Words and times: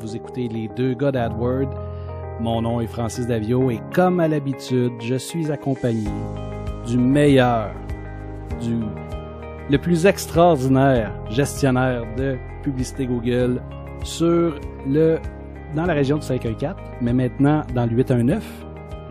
Vous 0.00 0.16
écoutez 0.16 0.48
les 0.48 0.68
deux 0.68 0.94
gars 0.94 1.12
d'AdWord. 1.12 1.68
Mon 2.40 2.62
nom 2.62 2.80
est 2.80 2.86
Francis 2.86 3.26
Davio 3.26 3.70
et 3.70 3.80
comme 3.94 4.18
à 4.18 4.28
l'habitude, 4.28 4.92
je 5.00 5.16
suis 5.16 5.52
accompagné 5.52 6.08
du 6.86 6.96
meilleur, 6.96 7.70
du 8.62 8.76
le 9.70 9.78
plus 9.78 10.06
extraordinaire 10.06 11.12
gestionnaire 11.28 12.02
de 12.16 12.36
publicité 12.62 13.06
Google 13.06 13.60
sur 14.02 14.58
le 14.88 15.18
dans 15.76 15.84
la 15.84 15.92
région 15.94 16.16
du 16.16 16.22
514, 16.22 16.74
mais 17.02 17.12
maintenant 17.12 17.62
dans 17.74 17.84
le 17.84 17.92
819. 17.92 18.42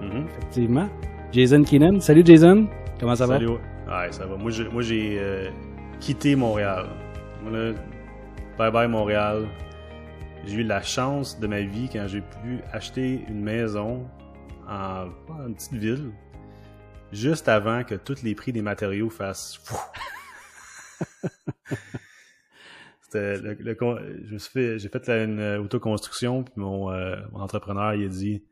Mhm. 0.01 0.25
Effectivement. 0.27 0.89
Jason 1.31 1.63
Keenan. 1.63 1.99
Salut 2.01 2.23
Jason. 2.25 2.67
Comment 2.99 3.15
ça 3.15 3.27
Salut. 3.27 3.47
Ouais, 3.47 3.59
Ouais, 3.87 4.11
ça 4.11 4.25
va. 4.25 4.35
Moi, 4.35 4.51
j'ai, 4.51 4.67
moi, 4.69 4.81
j'ai 4.81 5.17
euh, 5.19 5.49
quitté 5.99 6.35
Montréal. 6.35 6.85
Moi, 7.43 7.57
là, 7.57 7.71
bye 8.57 8.71
bye 8.71 8.87
Montréal. 8.87 9.45
J'ai 10.45 10.55
eu 10.57 10.63
la 10.63 10.81
chance 10.81 11.39
de 11.39 11.47
ma 11.47 11.61
vie 11.61 11.89
quand 11.91 12.07
j'ai 12.07 12.21
pu 12.21 12.61
acheter 12.71 13.23
une 13.27 13.41
maison 13.41 14.09
en, 14.67 15.09
en 15.29 15.47
une 15.47 15.55
petite 15.55 15.73
ville, 15.73 16.11
juste 17.11 17.47
avant 17.49 17.83
que 17.83 17.95
tous 17.95 18.23
les 18.23 18.35
prix 18.35 18.51
des 18.51 18.61
matériaux 18.61 19.09
fassent. 19.09 19.57
fou. 19.63 19.75
C'était 23.01 23.37
le, 23.37 23.53
le 23.53 23.75
con- 23.75 23.97
je 24.23 24.33
me 24.33 24.37
suis 24.37 24.51
fait, 24.51 24.79
j'ai 24.79 24.89
fait 24.89 25.09
une 25.09 25.41
autoconstruction, 25.57 26.43
puis 26.43 26.53
mon, 26.57 26.91
euh, 26.91 27.15
mon 27.31 27.39
entrepreneur 27.41 27.93
il 27.95 28.05
a 28.05 28.07
dit 28.07 28.43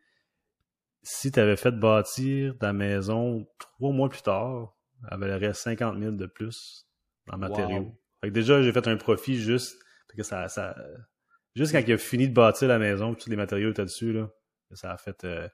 si 1.04 1.32
tu 1.32 1.40
avais 1.40 1.56
fait 1.56 1.72
bâtir 1.72 2.58
ta 2.58 2.74
maison 2.74 3.48
trois 3.60 3.92
mois 3.94 4.10
plus 4.10 4.24
tard, 4.24 4.74
elle 5.12 5.20
valerait 5.20 5.54
50 5.54 6.00
000 6.00 6.12
de 6.14 6.26
plus 6.26 6.88
en 7.32 7.38
matériaux. 7.38 7.84
Wow. 7.84 8.00
Fait 8.22 8.28
que 8.30 8.34
déjà, 8.34 8.62
j'ai 8.64 8.74
fait 8.74 8.88
un 8.88 8.98
profit 8.98 9.40
juste 9.40 9.78
fait 10.10 10.18
que 10.18 10.24
ça, 10.24 10.48
ça 10.48 10.76
juste 11.58 11.72
quand 11.72 11.84
il 11.86 11.94
a 11.94 11.98
fini 11.98 12.28
de 12.30 12.34
bâtir 12.34 12.68
la 12.68 12.80
maison, 12.80 13.16
tous 13.16 13.30
les 13.30 13.36
matériaux 13.36 13.72
étaient 13.72 13.84
dessus 13.84 14.14
là, 14.14 14.30
ça 14.72 14.92
a 14.92 14.98
fait 14.98 15.24
euh, 15.24 15.48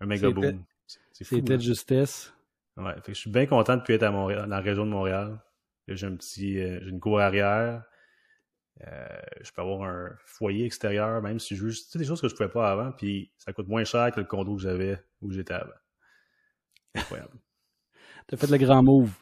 un 0.00 0.06
méga 0.06 0.30
boom. 0.30 0.64
C'était 1.12 1.56
de 1.56 1.62
justesse. 1.62 2.32
Ouais, 2.76 2.94
fait 2.94 3.02
que 3.02 3.14
je 3.14 3.20
suis 3.20 3.30
bien 3.30 3.46
content 3.46 3.76
de 3.76 3.82
plus 3.82 3.94
être 3.94 4.02
à 4.02 4.10
Montréal, 4.10 4.42
dans 4.42 4.48
la 4.48 4.60
région 4.60 4.84
de 4.84 4.90
Montréal. 4.90 5.40
J'ai 5.86 6.06
un 6.06 6.16
petit, 6.16 6.58
euh, 6.58 6.80
j'ai 6.82 6.90
une 6.90 7.00
cour 7.00 7.20
arrière. 7.20 7.84
Euh, 8.84 9.06
je 9.40 9.52
peux 9.52 9.62
avoir 9.62 9.82
un 9.88 10.10
foyer 10.24 10.64
extérieur, 10.64 11.22
même 11.22 11.38
si 11.38 11.54
je 11.54 11.64
veux. 11.64 11.70
C'est 11.70 11.98
des 11.98 12.04
choses 12.04 12.20
que 12.20 12.28
je 12.28 12.34
pouvais 12.34 12.48
pas 12.48 12.70
avant, 12.70 12.90
puis 12.90 13.32
ça 13.36 13.52
coûte 13.52 13.68
moins 13.68 13.84
cher 13.84 14.10
que 14.10 14.20
le 14.20 14.26
condo 14.26 14.56
que 14.56 14.62
j'avais 14.62 14.98
où 15.20 15.30
j'étais 15.30 15.54
avant. 15.54 15.72
Incroyable. 16.96 17.38
T'as 18.26 18.36
fait 18.36 18.46
le 18.46 18.58
grand 18.58 18.82
move. 18.82 19.12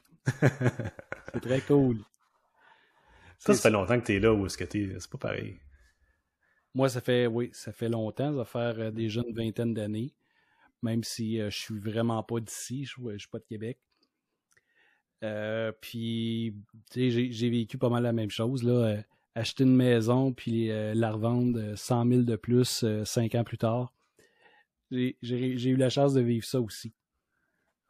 C'est 0.40 1.40
très 1.40 1.60
cool. 1.62 1.98
Ça, 3.46 3.54
ça 3.54 3.62
fait 3.62 3.70
longtemps 3.70 3.98
que 4.00 4.06
t'es 4.06 4.18
là 4.18 4.32
où 4.32 4.46
est-ce 4.46 4.56
que 4.56 4.64
t'es. 4.64 4.94
C'est 4.98 5.10
pas 5.10 5.18
pareil. 5.18 5.58
Moi, 6.74 6.88
ça 6.88 7.00
fait, 7.00 7.26
oui, 7.26 7.50
ça 7.52 7.72
fait 7.72 7.88
longtemps. 7.88 8.30
Ça 8.30 8.36
va 8.36 8.44
faire 8.44 8.78
euh, 8.78 8.90
déjà 8.90 9.22
une 9.26 9.34
vingtaine 9.34 9.74
d'années. 9.74 10.14
Même 10.82 11.04
si 11.04 11.40
euh, 11.40 11.50
je 11.50 11.58
suis 11.58 11.78
vraiment 11.78 12.22
pas 12.22 12.40
d'ici, 12.40 12.84
je, 12.84 12.94
je 13.12 13.18
suis 13.18 13.28
pas 13.28 13.38
de 13.38 13.44
Québec. 13.44 13.78
Euh, 15.22 15.70
puis, 15.80 16.54
tu 16.90 17.10
sais, 17.10 17.30
j'ai- 17.30 17.50
vécu 17.50 17.78
pas 17.78 17.88
mal 17.88 18.02
la 18.02 18.12
même 18.12 18.30
chose. 18.30 18.64
Là. 18.64 18.72
Euh, 18.72 19.02
acheter 19.34 19.64
une 19.64 19.76
maison, 19.76 20.32
puis 20.32 20.70
euh, 20.70 20.92
la 20.94 21.12
revendre 21.12 21.58
euh, 21.58 21.76
100 21.76 22.06
000 22.08 22.22
de 22.22 22.36
plus 22.36 22.84
cinq 23.04 23.34
ans 23.34 23.44
plus 23.44 23.58
tard. 23.58 23.94
J'ai 24.90 25.16
eu 25.22 25.76
la 25.76 25.88
chance 25.88 26.12
de 26.12 26.20
vivre 26.20 26.44
ça 26.44 26.60
aussi. 26.60 26.92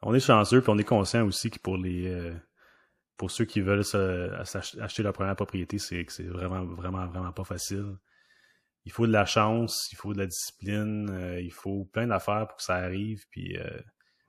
On 0.01 0.13
est 0.13 0.19
chanceux, 0.21 0.61
puis 0.61 0.69
on 0.69 0.77
est 0.77 0.83
conscient 0.85 1.25
aussi 1.25 1.49
que 1.49 1.59
pour 1.59 1.77
les 1.77 2.31
pour 3.17 3.31
ceux 3.31 3.45
qui 3.45 3.61
veulent 3.61 3.83
se- 3.85 4.79
acheter 4.81 5.03
leur 5.03 5.13
première 5.13 5.35
propriété, 5.35 5.77
c'est 5.79 6.05
que 6.05 6.11
c'est 6.11 6.23
vraiment, 6.23 6.65
vraiment, 6.65 7.07
vraiment 7.07 7.31
pas 7.31 7.43
facile. 7.43 7.95
Il 8.85 8.91
faut 8.91 9.07
de 9.07 9.11
la 9.11 9.25
chance, 9.25 9.89
il 9.91 9.95
faut 9.95 10.13
de 10.13 10.19
la 10.19 10.27
discipline, 10.27 11.09
euh, 11.09 11.41
il 11.41 11.51
faut 11.53 11.85
plein 11.85 12.07
d'affaires 12.07 12.47
pour 12.47 12.57
que 12.57 12.63
ça 12.63 12.75
arrive. 12.75 13.25
Puis 13.29 13.57
euh, 13.57 13.79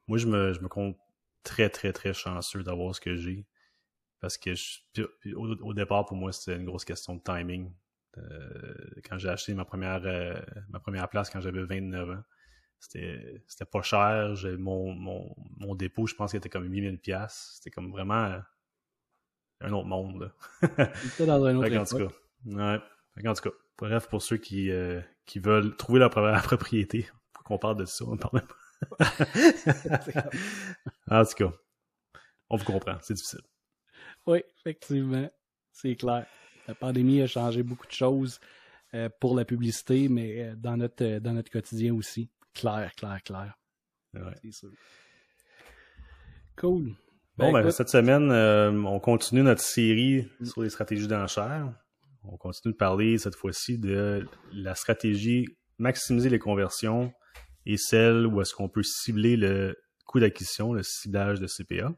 moi, 0.09 0.19
je 0.19 0.27
me, 0.27 0.53
je 0.53 0.61
me 0.61 0.69
compte 0.69 0.97
très, 1.43 1.71
très, 1.71 1.93
très 1.93 2.15
chanceux 2.15 2.63
d'avoir 2.63 2.95
ce 2.95 3.01
que 3.01 3.17
j'ai. 3.17 3.47
Parce 4.21 4.39
que 4.39 4.55
je- 4.55 5.05
au, 5.35 5.75
départ, 5.75 6.07
pour 6.07 6.17
moi, 6.17 6.33
c'était 6.33 6.57
une 6.59 6.65
grosse 6.67 6.85
question 6.85 7.17
de 7.17 7.23
timing. 7.23 7.73
Euh, 8.19 8.75
quand 9.09 9.19
j'ai 9.19 9.29
acheté 9.29 9.55
ma 9.55 9.65
première, 9.65 10.03
euh, 10.05 10.41
ma 10.69 10.81
première 10.81 11.09
place 11.09 11.31
quand 11.31 11.41
j'avais 11.41 11.65
29 11.65 12.09
ans, 12.11 12.23
c'était 12.79 13.65
pas 13.71 13.83
cher. 13.83 14.35
Mon, 14.59 14.95
mon, 14.95 15.35
mon 15.59 15.75
dépôt, 15.75 16.07
je 16.07 16.15
pense 16.15 16.31
qu'il 16.31 16.39
était 16.39 16.49
comme 16.51 16.71
8000 16.71 16.99
pièces. 17.01 17.55
C'était 17.57 17.71
comme 17.71 17.91
vraiment 17.91 18.39
un 19.65 19.73
autre 19.73 19.87
monde. 19.87 20.33
là. 20.63 20.93
J'étais 21.03 21.27
dans 21.27 21.45
un 21.45 21.57
autre 21.57 21.69
Fait 21.69 21.77
qu'en 21.77 21.85
tout 21.85 21.99
cas, 21.99 22.15
ouais. 22.47 22.79
Fait 23.15 23.23
qu'en 23.23 23.35
tout 23.35 23.51
cas, 23.51 23.57
bref, 23.79 24.09
pour 24.09 24.23
ceux 24.23 24.37
qui, 24.37 24.71
euh, 24.71 25.01
qui 25.27 25.39
veulent 25.39 25.77
trouver 25.77 26.01
leur 26.01 26.11
première 26.11 26.43
propriété, 26.43 27.09
faut 27.37 27.43
qu'on 27.45 27.59
parle 27.59 27.77
de 27.77 27.85
ça, 27.85 28.05
on 28.07 28.17
parle 28.17 28.43
pas. 28.47 28.55
en 31.11 31.25
tout 31.25 31.35
cas, 31.35 31.53
on 32.51 32.57
vous 32.57 32.65
comprend, 32.65 32.97
c'est 33.01 33.15
difficile. 33.15 33.41
Oui, 34.27 34.43
effectivement. 34.59 35.31
C'est 35.73 35.97
clair. 35.97 36.27
La 36.69 36.75
pandémie 36.75 37.21
a 37.21 37.27
changé 37.27 37.63
beaucoup 37.63 37.87
de 37.87 37.93
choses 37.93 38.41
euh, 38.95 39.09
pour 39.21 39.37
la 39.37 39.45
publicité, 39.45 40.09
mais 40.09 40.41
euh, 40.41 40.55
dans 40.57 40.77
notre, 40.77 41.05
euh, 41.05 41.21
dans 41.21 41.33
notre 41.33 41.51
quotidien 41.51 41.95
aussi. 41.95 42.31
Clair, 42.55 42.95
clair, 42.95 43.23
clair. 43.23 43.59
Ouais. 44.15 44.35
C'est 44.43 44.53
sûr. 44.53 44.71
Cool. 46.57 46.95
Bon, 47.37 47.53
ben, 47.53 47.61
écoute, 47.61 47.73
cette 47.73 47.89
semaine, 47.89 48.31
euh, 48.31 48.71
on 48.71 49.01
continue 49.01 49.43
notre 49.43 49.61
série 49.61 50.29
sur 50.45 50.63
les 50.63 50.71
stratégies 50.71 51.09
d'enchères. 51.09 51.73
On 52.23 52.37
continue 52.37 52.73
de 52.73 52.77
parler 52.77 53.19
cette 53.19 53.35
fois-ci 53.35 53.77
de 53.79 54.27
la 54.53 54.75
stratégie 54.77 55.47
maximiser 55.79 56.29
les 56.29 56.39
conversions 56.39 57.13
et 57.67 57.77
celle 57.77 58.27
où 58.27 58.41
est-ce 58.41 58.55
qu'on 58.55 58.69
peut 58.69 58.85
cibler 58.85 59.37
le 59.37 59.77
coût 60.07 60.21
d'acquisition, 60.21 60.73
le 60.73 60.85
ciblage 60.85 61.41
de 61.41 61.49
CPA. 61.49 61.93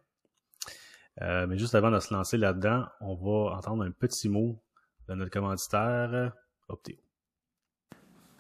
Euh, 1.22 1.46
mais 1.46 1.58
juste 1.58 1.74
avant 1.74 1.90
de 1.90 2.00
se 2.00 2.14
lancer 2.14 2.38
là-dedans, 2.38 2.86
on 3.00 3.14
va 3.14 3.56
entendre 3.56 3.84
un 3.84 3.90
petit 3.90 4.28
mot 4.28 4.62
de 5.08 5.14
notre 5.14 5.30
commanditaire, 5.30 6.32
Opteo. 6.68 7.05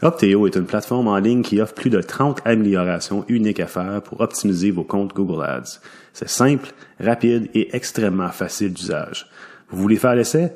Opteo 0.02 0.46
est 0.46 0.56
une 0.56 0.66
plateforme 0.66 1.08
en 1.08 1.16
ligne 1.16 1.42
qui 1.42 1.60
offre 1.60 1.72
plus 1.72 1.88
de 1.88 2.02
30 2.02 2.42
améliorations 2.44 3.24
uniques 3.28 3.60
à 3.60 3.66
faire 3.66 4.02
pour 4.02 4.20
optimiser 4.20 4.70
vos 4.70 4.84
comptes 4.84 5.14
Google 5.14 5.42
Ads. 5.42 5.80
C'est 6.12 6.28
simple, 6.28 6.72
rapide 7.00 7.48
et 7.54 7.74
extrêmement 7.74 8.28
facile 8.28 8.74
d'usage. 8.74 9.26
Vous 9.70 9.80
voulez 9.80 9.96
faire 9.96 10.14
l'essai? 10.14 10.52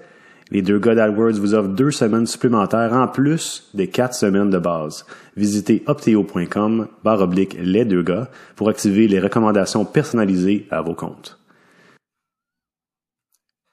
Les 0.50 0.62
deux 0.62 0.78
gars 0.78 0.94
d'AdWords 0.94 1.38
vous 1.38 1.54
offrent 1.54 1.68
deux 1.68 1.92
semaines 1.92 2.26
supplémentaires 2.26 2.92
en 2.92 3.08
plus 3.08 3.70
des 3.72 3.88
quatre 3.88 4.14
semaines 4.14 4.50
de 4.50 4.58
base. 4.58 5.06
Visitez 5.36 5.84
opteo.com 5.86 6.88
barre 7.04 7.22
oblique 7.22 7.56
les 7.58 7.84
deux 7.84 8.02
gars 8.02 8.30
pour 8.56 8.68
activer 8.68 9.06
les 9.08 9.20
recommandations 9.20 9.84
personnalisées 9.84 10.66
à 10.70 10.82
vos 10.82 10.94
comptes. 10.94 11.38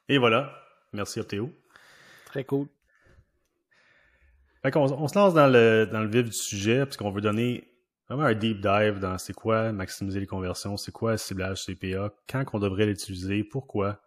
Et 0.07 0.17
voilà. 0.17 0.53
Merci 0.93 1.19
Opteo. 1.19 1.49
Très 2.27 2.43
cool. 2.43 2.67
Fait 4.61 4.71
qu'on 4.71 4.91
on 4.91 5.07
se 5.07 5.17
lance 5.17 5.33
dans 5.33 5.47
le, 5.47 5.87
dans 5.91 6.01
le 6.01 6.07
vif 6.07 6.23
du 6.23 6.31
sujet, 6.31 6.85
parce 6.85 6.97
qu'on 6.97 7.11
veut 7.11 7.21
donner 7.21 7.67
vraiment 8.09 8.23
un 8.27 8.33
deep 8.33 8.61
dive 8.61 8.99
dans 8.99 9.17
c'est 9.17 9.33
quoi 9.33 9.71
maximiser 9.71 10.19
les 10.19 10.27
conversions, 10.27 10.77
c'est 10.77 10.91
quoi 10.91 11.11
le 11.11 11.17
ciblage 11.17 11.65
CPA, 11.65 12.13
quand 12.29 12.45
qu'on 12.45 12.59
devrait 12.59 12.85
l'utiliser, 12.85 13.43
pourquoi. 13.43 14.01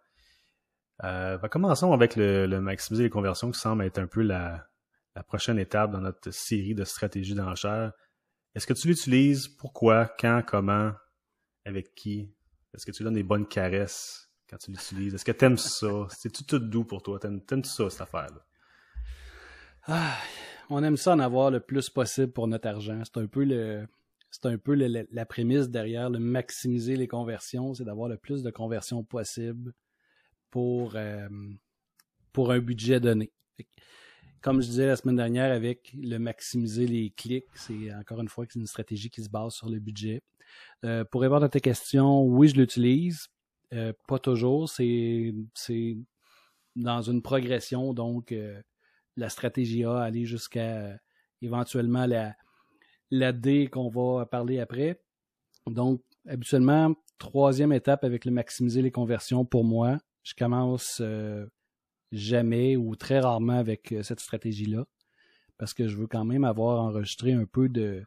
Euh, 1.03 1.39
fait 1.39 1.49
commençons 1.49 1.93
avec 1.93 2.15
le, 2.15 2.45
le 2.45 2.61
maximiser 2.61 3.03
les 3.03 3.09
conversions 3.09 3.49
qui 3.49 3.59
semble 3.59 3.83
être 3.85 3.97
un 3.97 4.07
peu 4.07 4.21
la, 4.21 4.67
la 5.15 5.23
prochaine 5.23 5.57
étape 5.57 5.91
dans 5.91 6.01
notre 6.01 6.31
série 6.31 6.75
de 6.75 6.83
stratégies 6.83 7.35
d'enchères. 7.35 7.91
Est-ce 8.53 8.67
que 8.67 8.73
tu 8.73 8.87
l'utilises? 8.87 9.47
Pourquoi? 9.47 10.05
Quand? 10.19 10.43
Comment? 10.45 10.91
Avec 11.65 11.95
qui? 11.95 12.33
Est-ce 12.73 12.85
que 12.85 12.91
tu 12.91 13.03
donnes 13.03 13.15
des 13.15 13.23
bonnes 13.23 13.47
caresses 13.47 14.29
quand 14.49 14.57
tu 14.57 14.71
l'utilises? 14.71 15.15
Est-ce 15.15 15.25
que 15.25 15.31
t'aimes 15.31 15.57
ça? 15.57 16.07
C'est-tu 16.09 16.43
tout 16.43 16.59
doux 16.59 16.83
pour 16.83 17.01
toi? 17.01 17.19
T'aimes, 17.19 17.41
t'aimes 17.41 17.63
ça, 17.63 17.89
cette 17.89 18.01
affaire-là? 18.01 18.45
Ah, 19.87 20.17
on 20.69 20.83
aime 20.83 20.97
ça 20.97 21.13
en 21.13 21.19
avoir 21.19 21.51
le 21.51 21.59
plus 21.59 21.89
possible 21.89 22.31
pour 22.31 22.47
notre 22.47 22.67
argent. 22.67 23.01
C'est 23.03 23.19
un 23.19 23.27
peu 23.27 23.43
le, 23.43 23.87
c'est 24.29 24.45
un 24.45 24.57
peu 24.57 24.73
la 24.73 25.25
prémisse 25.25 25.69
derrière 25.69 26.09
le 26.09 26.19
maximiser 26.19 26.95
les 26.95 27.07
conversions, 27.07 27.73
c'est 27.73 27.83
d'avoir 27.83 28.07
le 28.07 28.17
plus 28.17 28.43
de 28.43 28.51
conversions 28.51 29.03
possible 29.03 29.73
pour, 30.49 30.95
euh, 30.95 31.27
pour 32.31 32.51
un 32.51 32.59
budget 32.59 32.99
donné. 32.99 33.31
Comme 34.41 34.61
je 34.61 34.67
disais 34.67 34.87
la 34.87 34.95
semaine 34.95 35.17
dernière 35.17 35.51
avec 35.51 35.93
le 35.93 36.17
maximiser 36.17 36.87
les 36.87 37.11
clics, 37.11 37.45
c'est 37.53 37.93
encore 37.93 38.21
une 38.21 38.29
fois 38.29 38.45
une 38.55 38.65
stratégie 38.65 39.09
qui 39.09 39.23
se 39.23 39.29
base 39.29 39.53
sur 39.53 39.69
le 39.69 39.79
budget. 39.79 40.23
Euh, 40.85 41.03
pour 41.05 41.21
répondre 41.21 41.45
à 41.45 41.49
tes 41.49 41.61
questions, 41.61 42.23
oui, 42.23 42.47
je 42.47 42.55
l'utilise. 42.55 43.27
Euh, 43.73 43.93
pas 44.07 44.19
toujours. 44.19 44.69
C'est, 44.69 45.33
c'est 45.53 45.97
dans 46.75 47.01
une 47.01 47.21
progression, 47.21 47.93
donc 47.93 48.31
euh, 48.31 48.61
la 49.17 49.29
stratégie 49.29 49.83
A, 49.83 49.99
aller 49.99 50.25
jusqu'à 50.25 50.77
euh, 50.77 50.97
éventuellement 51.41 52.05
la, 52.05 52.35
la 53.09 53.31
D 53.31 53.67
qu'on 53.67 53.89
va 53.89 54.25
parler 54.25 54.59
après. 54.59 55.01
Donc, 55.67 56.01
habituellement, 56.27 56.95
troisième 57.17 57.73
étape 57.73 58.03
avec 58.03 58.25
le 58.25 58.31
maximiser 58.31 58.81
les 58.81 58.91
conversions 58.91 59.45
pour 59.45 59.63
moi, 59.63 59.97
je 60.23 60.33
commence, 60.33 60.99
euh, 61.01 61.45
jamais 62.11 62.75
ou 62.75 62.95
très 62.95 63.19
rarement 63.19 63.57
avec 63.57 63.93
cette 64.03 64.19
stratégie-là. 64.19 64.85
Parce 65.57 65.73
que 65.73 65.87
je 65.87 65.95
veux 65.95 66.07
quand 66.07 66.25
même 66.25 66.43
avoir 66.43 66.81
enregistré 66.81 67.33
un 67.33 67.45
peu 67.45 67.69
de, 67.69 68.03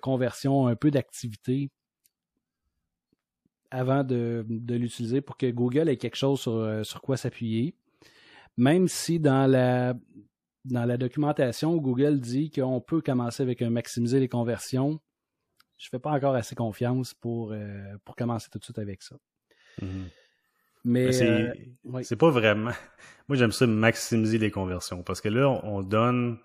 conversion, 0.00 0.66
un 0.66 0.76
peu 0.76 0.90
d'activité 0.90 1.70
avant 3.70 4.04
de, 4.04 4.44
l'utiliser 4.48 5.20
pour 5.20 5.36
que 5.36 5.50
Google 5.50 5.88
ait 5.88 5.96
quelque 5.96 6.16
chose 6.16 6.44
euh, 6.46 6.84
sur 6.84 7.02
quoi 7.02 7.16
s'appuyer. 7.16 7.74
Même 8.56 8.88
si 8.88 9.20
dans 9.20 9.50
la, 9.50 9.94
dans 10.64 10.84
la 10.84 10.96
documentation, 10.96 11.76
Google 11.76 12.20
dit 12.20 12.50
qu'on 12.50 12.80
peut 12.80 13.00
commencer 13.00 13.42
avec 13.42 13.62
un 13.62 13.70
maximiser 13.70 14.20
les 14.20 14.28
conversions, 14.28 15.00
je 15.78 15.86
ne 15.86 15.90
fais 15.90 15.98
pas 15.98 16.10
encore 16.10 16.34
assez 16.34 16.54
confiance 16.54 17.14
pour, 17.14 17.52
euh, 17.52 17.96
pour 18.04 18.16
commencer 18.16 18.48
tout 18.50 18.58
de 18.58 18.64
suite 18.64 18.78
avec 18.78 19.02
ça. 19.02 19.16
Mhm. 19.80 20.08
Mais, 20.84 21.12
c'est 21.12 21.28
euh, 21.28 21.54
oui. 21.84 22.04
c'est 22.04 22.16
pas 22.16 22.30
vraiment. 22.30 22.70
Moi, 23.28 23.36
j'aime 23.36 23.52
ça 23.52 23.66
maximiser 23.66 24.38
les 24.38 24.50
conversions 24.50 25.02
parce 25.02 25.20
que 25.20 25.28
là, 25.28 25.48
on, 25.48 25.78
on 25.78 25.82
donne 25.82 26.38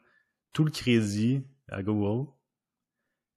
tout 0.53 0.63
le 0.63 0.71
crédit 0.71 1.43
à 1.69 1.83
Google 1.83 2.29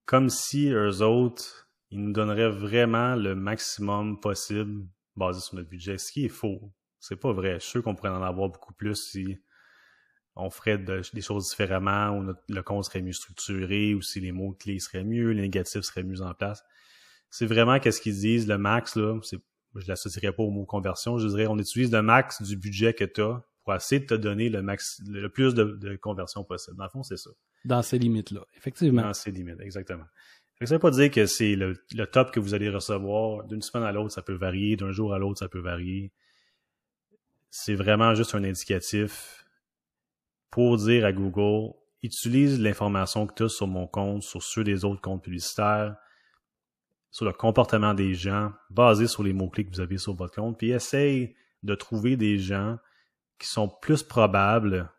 comme 0.06 0.30
si 0.30 0.70
eux 0.70 1.02
autres 1.02 1.68
ils 1.90 2.02
nous 2.02 2.12
donneraient 2.12 2.50
vraiment 2.50 3.14
le 3.14 3.34
maximum 3.34 4.20
possible 4.20 4.86
basé 5.16 5.40
sur 5.40 5.56
notre 5.56 5.68
budget, 5.68 5.98
ce 5.98 6.12
qui 6.12 6.26
est 6.26 6.30
faux. 6.30 6.72
C'est 7.00 7.16
pas 7.16 7.32
vrai. 7.32 7.54
Je 7.54 7.58
suis 7.60 7.70
sûr 7.70 7.82
qu'on 7.82 7.94
pourrait 7.94 8.08
en 8.10 8.22
avoir 8.22 8.48
beaucoup 8.48 8.74
plus 8.74 8.94
si 8.96 9.38
on 10.36 10.50
ferait 10.50 10.78
de- 10.78 11.02
des 11.12 11.20
choses 11.20 11.48
différemment, 11.50 12.10
ou 12.10 12.22
notre- 12.22 12.42
le 12.48 12.62
compte 12.62 12.84
serait 12.84 13.02
mieux 13.02 13.12
structuré, 13.12 13.94
ou 13.94 14.02
si 14.02 14.20
les 14.20 14.32
mots-clés 14.32 14.78
seraient 14.78 15.04
mieux, 15.04 15.30
les 15.32 15.42
négatifs 15.42 15.82
seraient 15.82 16.04
mieux 16.04 16.22
en 16.22 16.32
place. 16.34 16.62
C'est 17.30 17.46
vraiment 17.46 17.78
qu'est-ce 17.80 18.00
qu'ils 18.00 18.14
disent, 18.14 18.46
le 18.48 18.56
max, 18.56 18.94
là, 18.96 19.18
c'est, 19.22 19.38
je 19.74 19.88
l'associerais 19.88 20.32
pas 20.32 20.42
au 20.42 20.50
mot 20.50 20.64
conversion, 20.64 21.18
je 21.18 21.26
dirais 21.28 21.46
on 21.46 21.58
utilise 21.58 21.92
le 21.92 22.02
max 22.02 22.40
du 22.42 22.56
budget 22.56 22.94
que 22.94 23.04
tu 23.04 23.20
as 23.20 23.42
pour 23.64 23.74
essayer 23.74 24.00
de 24.00 24.06
te 24.06 24.14
donner 24.14 24.48
le 24.48 24.62
max, 24.62 25.00
le 25.06 25.28
plus 25.28 25.54
de, 25.54 25.64
de 25.64 25.96
conversion 25.96 26.42
possible. 26.44 26.76
Dans 26.76 26.84
le 26.84 26.90
fond, 26.90 27.02
c'est 27.02 27.18
ça 27.18 27.30
dans 27.64 27.82
ces 27.82 27.98
limites-là, 27.98 28.40
effectivement. 28.56 29.02
dans 29.02 29.12
ses 29.12 29.30
limites, 29.32 29.60
exactement. 29.60 30.04
Fait 30.54 30.64
que 30.64 30.68
ça 30.68 30.76
veut 30.76 30.80
pas 30.80 30.90
dire 30.92 31.10
que 31.10 31.26
c'est 31.26 31.54
le, 31.56 31.74
le 31.94 32.04
top 32.06 32.30
que 32.30 32.40
vous 32.40 32.54
allez 32.54 32.70
recevoir 32.70 33.44
d'une 33.44 33.60
semaine 33.60 33.86
à 33.86 33.92
l'autre, 33.92 34.12
ça 34.12 34.22
peut 34.22 34.34
varier, 34.34 34.76
d'un 34.76 34.92
jour 34.92 35.12
à 35.12 35.18
l'autre, 35.18 35.38
ça 35.40 35.48
peut 35.48 35.60
varier. 35.60 36.12
C'est 37.50 37.74
vraiment 37.74 38.14
juste 38.14 38.34
un 38.34 38.44
indicatif 38.44 39.44
pour 40.50 40.76
dire 40.76 41.04
à 41.04 41.12
Google, 41.12 41.74
utilise 42.02 42.60
l'information 42.60 43.26
que 43.26 43.34
tu 43.34 43.42
as 43.44 43.48
sur 43.48 43.66
mon 43.66 43.86
compte, 43.86 44.22
sur 44.22 44.42
ceux 44.42 44.64
des 44.64 44.84
autres 44.84 45.00
comptes 45.00 45.22
publicitaires, 45.22 45.96
sur 47.10 47.24
le 47.24 47.32
comportement 47.32 47.94
des 47.94 48.14
gens, 48.14 48.52
basé 48.70 49.06
sur 49.06 49.22
les 49.22 49.32
mots-clés 49.32 49.66
que 49.66 49.70
vous 49.70 49.80
avez 49.80 49.98
sur 49.98 50.14
votre 50.14 50.34
compte, 50.34 50.58
puis 50.58 50.70
essaye 50.70 51.34
de 51.62 51.74
trouver 51.74 52.16
des 52.16 52.38
gens 52.38 52.78
qui 53.38 53.48
sont 53.48 53.68
plus 53.68 54.02
probables 54.02 54.90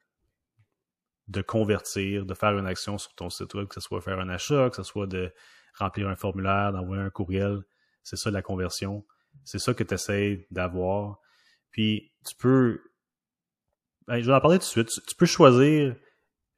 de 1.27 1.41
convertir, 1.41 2.25
de 2.25 2.33
faire 2.33 2.57
une 2.57 2.65
action 2.65 2.97
sur 2.97 3.13
ton 3.13 3.29
site 3.29 3.53
web, 3.53 3.67
que 3.67 3.75
ce 3.75 3.81
soit 3.81 4.01
faire 4.01 4.19
un 4.19 4.29
achat, 4.29 4.69
que 4.69 4.75
ce 4.75 4.83
soit 4.83 5.07
de 5.07 5.31
remplir 5.77 6.07
un 6.09 6.15
formulaire, 6.15 6.73
d'envoyer 6.73 7.03
un 7.03 7.11
courriel. 7.11 7.61
C'est 8.03 8.15
ça 8.15 8.31
la 8.31 8.41
conversion. 8.41 9.05
C'est 9.43 9.59
ça 9.59 9.73
que 9.73 9.83
tu 9.83 9.93
essaies 9.93 10.47
d'avoir. 10.49 11.19
Puis 11.69 12.08
tu 12.25 12.35
peux. 12.35 12.81
Ben, 14.07 14.21
je 14.21 14.25
vais 14.25 14.33
en 14.33 14.41
parler 14.41 14.57
tout 14.57 14.63
de 14.65 14.85
suite. 14.85 14.89
Tu, 15.07 15.15
peux 15.15 15.25
choisir 15.25 15.95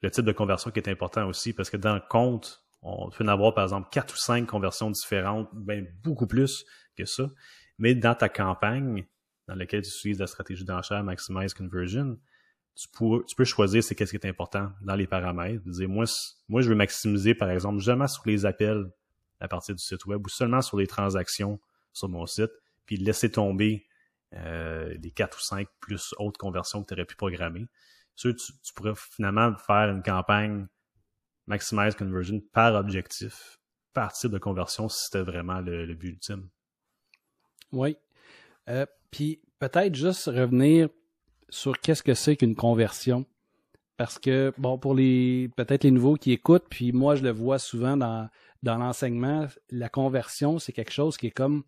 le 0.01 0.11
type 0.11 0.25
de 0.25 0.31
conversion 0.31 0.71
qui 0.71 0.79
est 0.79 0.89
important 0.89 1.27
aussi, 1.27 1.53
parce 1.53 1.69
que 1.69 1.77
dans 1.77 1.95
le 1.95 2.01
compte, 2.09 2.63
on 2.81 3.09
peut 3.09 3.23
en 3.23 3.27
avoir 3.27 3.53
par 3.53 3.65
exemple 3.65 3.89
quatre 3.91 4.13
ou 4.13 4.17
cinq 4.17 4.47
conversions 4.47 4.89
différentes, 4.89 5.49
ben 5.53 5.87
beaucoup 6.03 6.27
plus 6.27 6.65
que 6.97 7.05
ça. 7.05 7.29
Mais 7.77 7.93
dans 7.93 8.15
ta 8.15 8.29
campagne, 8.29 9.05
dans 9.47 9.55
laquelle 9.55 9.81
tu 9.81 9.89
utilises 9.89 10.19
la 10.19 10.27
stratégie 10.27 10.63
d'enchère 10.63 11.03
Maximize 11.03 11.53
Conversion, 11.53 12.17
tu, 12.75 12.87
pour- 12.89 13.25
tu 13.25 13.35
peux 13.35 13.43
choisir 13.43 13.83
c'est 13.83 13.95
qu'est-ce 13.95 14.11
qui 14.11 14.25
est 14.25 14.29
important 14.29 14.71
dans 14.81 14.95
les 14.95 15.07
paramètres. 15.07 15.61
Dire, 15.65 15.89
moi, 15.89 16.05
moi, 16.47 16.61
je 16.61 16.69
veux 16.69 16.75
maximiser, 16.75 17.35
par 17.35 17.49
exemple, 17.49 17.79
jamais 17.79 18.07
sur 18.07 18.23
les 18.25 18.45
appels 18.45 18.89
à 19.39 19.47
partir 19.47 19.75
du 19.75 19.83
site 19.83 20.05
web 20.05 20.25
ou 20.25 20.29
seulement 20.29 20.61
sur 20.61 20.77
les 20.77 20.87
transactions 20.87 21.59
sur 21.93 22.07
mon 22.07 22.25
site, 22.25 22.51
puis 22.85 22.97
laisser 22.97 23.31
tomber 23.31 23.85
euh, 24.33 24.95
les 25.01 25.11
quatre 25.11 25.37
ou 25.37 25.41
cinq 25.41 25.67
plus 25.79 26.13
autres 26.17 26.37
conversions 26.37 26.83
que 26.83 26.87
tu 26.87 26.93
aurais 26.93 27.05
pu 27.05 27.15
programmer. 27.15 27.65
Tu, 28.15 28.33
pourrais 28.75 28.93
finalement 28.95 29.55
faire 29.55 29.89
une 29.89 30.03
campagne 30.03 30.67
Maximize 31.47 31.95
Conversion 31.95 32.41
par 32.53 32.75
objectif, 32.75 33.59
par 33.93 34.13
type 34.13 34.31
de 34.31 34.37
conversion 34.37 34.89
si 34.89 35.05
c'était 35.05 35.23
vraiment 35.23 35.59
le, 35.59 35.85
le 35.85 35.95
but 35.95 36.09
ultime. 36.09 36.49
Oui. 37.71 37.97
Euh, 38.69 38.85
Puis 39.09 39.41
peut-être 39.59 39.95
juste 39.95 40.25
revenir 40.25 40.89
sur 41.49 41.79
qu'est-ce 41.79 42.03
que 42.03 42.13
c'est 42.13 42.35
qu'une 42.35 42.55
conversion. 42.55 43.25
Parce 43.97 44.17
que, 44.17 44.51
bon, 44.57 44.79
pour 44.79 44.95
les 44.95 45.49
peut-être 45.55 45.83
les 45.83 45.91
nouveaux 45.91 46.15
qui 46.15 46.31
écoutent, 46.31 46.65
puis 46.69 46.91
moi 46.91 47.15
je 47.15 47.23
le 47.23 47.29
vois 47.29 47.59
souvent 47.59 47.97
dans, 47.97 48.29
dans 48.63 48.77
l'enseignement, 48.77 49.47
la 49.69 49.89
conversion, 49.89 50.57
c'est 50.57 50.73
quelque 50.73 50.93
chose 50.93 51.17
qui 51.17 51.27
est 51.27 51.31
comme 51.31 51.63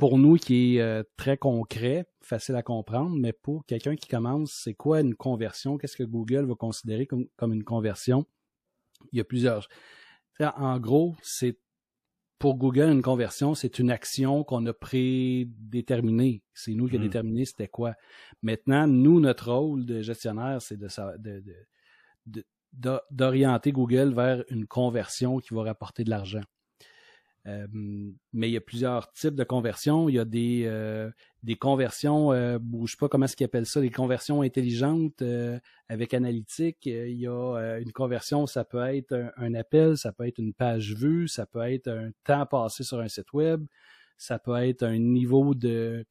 pour 0.00 0.18
nous 0.18 0.36
qui 0.36 0.76
est 0.76 0.80
euh, 0.80 1.02
très 1.16 1.36
concret, 1.36 2.06
facile 2.22 2.56
à 2.56 2.62
comprendre, 2.62 3.14
mais 3.16 3.32
pour 3.32 3.64
quelqu'un 3.66 3.94
qui 3.96 4.08
commence, 4.08 4.50
c'est 4.64 4.74
quoi 4.74 5.00
une 5.00 5.14
conversion? 5.14 5.78
Qu'est-ce 5.78 5.96
que 5.96 6.02
Google 6.02 6.46
va 6.46 6.54
considérer 6.54 7.06
comme, 7.06 7.26
comme 7.36 7.52
une 7.52 7.64
conversion? 7.64 8.26
Il 9.12 9.18
y 9.18 9.20
a 9.20 9.24
plusieurs. 9.24 9.68
En 10.40 10.80
gros, 10.80 11.14
c'est 11.22 11.58
pour 12.38 12.56
Google, 12.56 12.90
une 12.90 13.02
conversion, 13.02 13.54
c'est 13.54 13.78
une 13.78 13.90
action 13.90 14.42
qu'on 14.42 14.64
a 14.64 14.72
prédéterminée. 14.72 16.42
C'est 16.54 16.72
nous 16.72 16.88
qui 16.88 16.94
avons 16.96 17.04
Mhm. 17.04 17.08
déterminé 17.10 17.44
c'était 17.44 17.68
quoi. 17.68 17.94
Maintenant, 18.42 18.86
nous, 18.86 19.20
notre 19.20 19.52
rôle 19.52 19.84
de 19.84 20.00
gestionnaire, 20.00 20.62
c'est 20.62 20.78
de, 20.78 20.88
sa- 20.88 21.18
de- 21.18 21.40
de- 21.40 21.66
de- 22.26 22.44
d'o- 22.72 23.00
d'orienter 23.10 23.72
Google 23.72 24.14
vers 24.14 24.42
une 24.48 24.66
conversion 24.66 25.38
qui 25.38 25.52
va 25.52 25.64
rapporter 25.64 26.04
de 26.04 26.10
l'argent. 26.10 26.42
Euh, 27.46 27.66
mais 28.32 28.48
il 28.48 28.52
y 28.52 28.56
a 28.56 28.60
plusieurs 28.60 29.10
types 29.12 29.34
de 29.34 29.44
conversions. 29.44 30.08
Il 30.08 30.14
y 30.14 30.18
a 30.18 30.24
des, 30.24 30.64
euh, 30.66 31.10
des 31.42 31.56
conversions, 31.56 32.32
euh, 32.32 32.58
je 32.84 32.90
sais 32.90 32.96
pas 32.98 33.08
comment 33.08 33.24
est-ce 33.24 33.36
qu'ils 33.36 33.46
appellent 33.46 33.66
ça, 33.66 33.80
des 33.80 33.90
conversions 33.90 34.42
intelligentes 34.42 35.22
euh, 35.22 35.58
avec 35.88 36.12
analytique. 36.12 36.84
Il 36.84 37.18
y 37.18 37.26
a 37.26 37.78
une 37.78 37.92
conversion, 37.92 38.46
ça 38.46 38.64
peut 38.64 38.84
être 38.94 39.32
un, 39.36 39.54
appel, 39.54 39.96
ça 39.96 40.12
peut 40.12 40.26
être 40.26 40.38
une 40.38 40.52
page 40.52 40.94
vue, 40.94 41.28
ça 41.28 41.46
peut 41.46 41.62
être 41.62 41.88
un 41.88 42.10
temps 42.24 42.46
passé 42.46 42.84
sur 42.84 43.00
un 43.00 43.08
site 43.08 43.32
web, 43.32 43.64
ça 44.18 44.38
peut 44.38 44.56
être 44.56 44.82
un 44.82 44.98
niveau 44.98 45.54
de, 45.54 46.04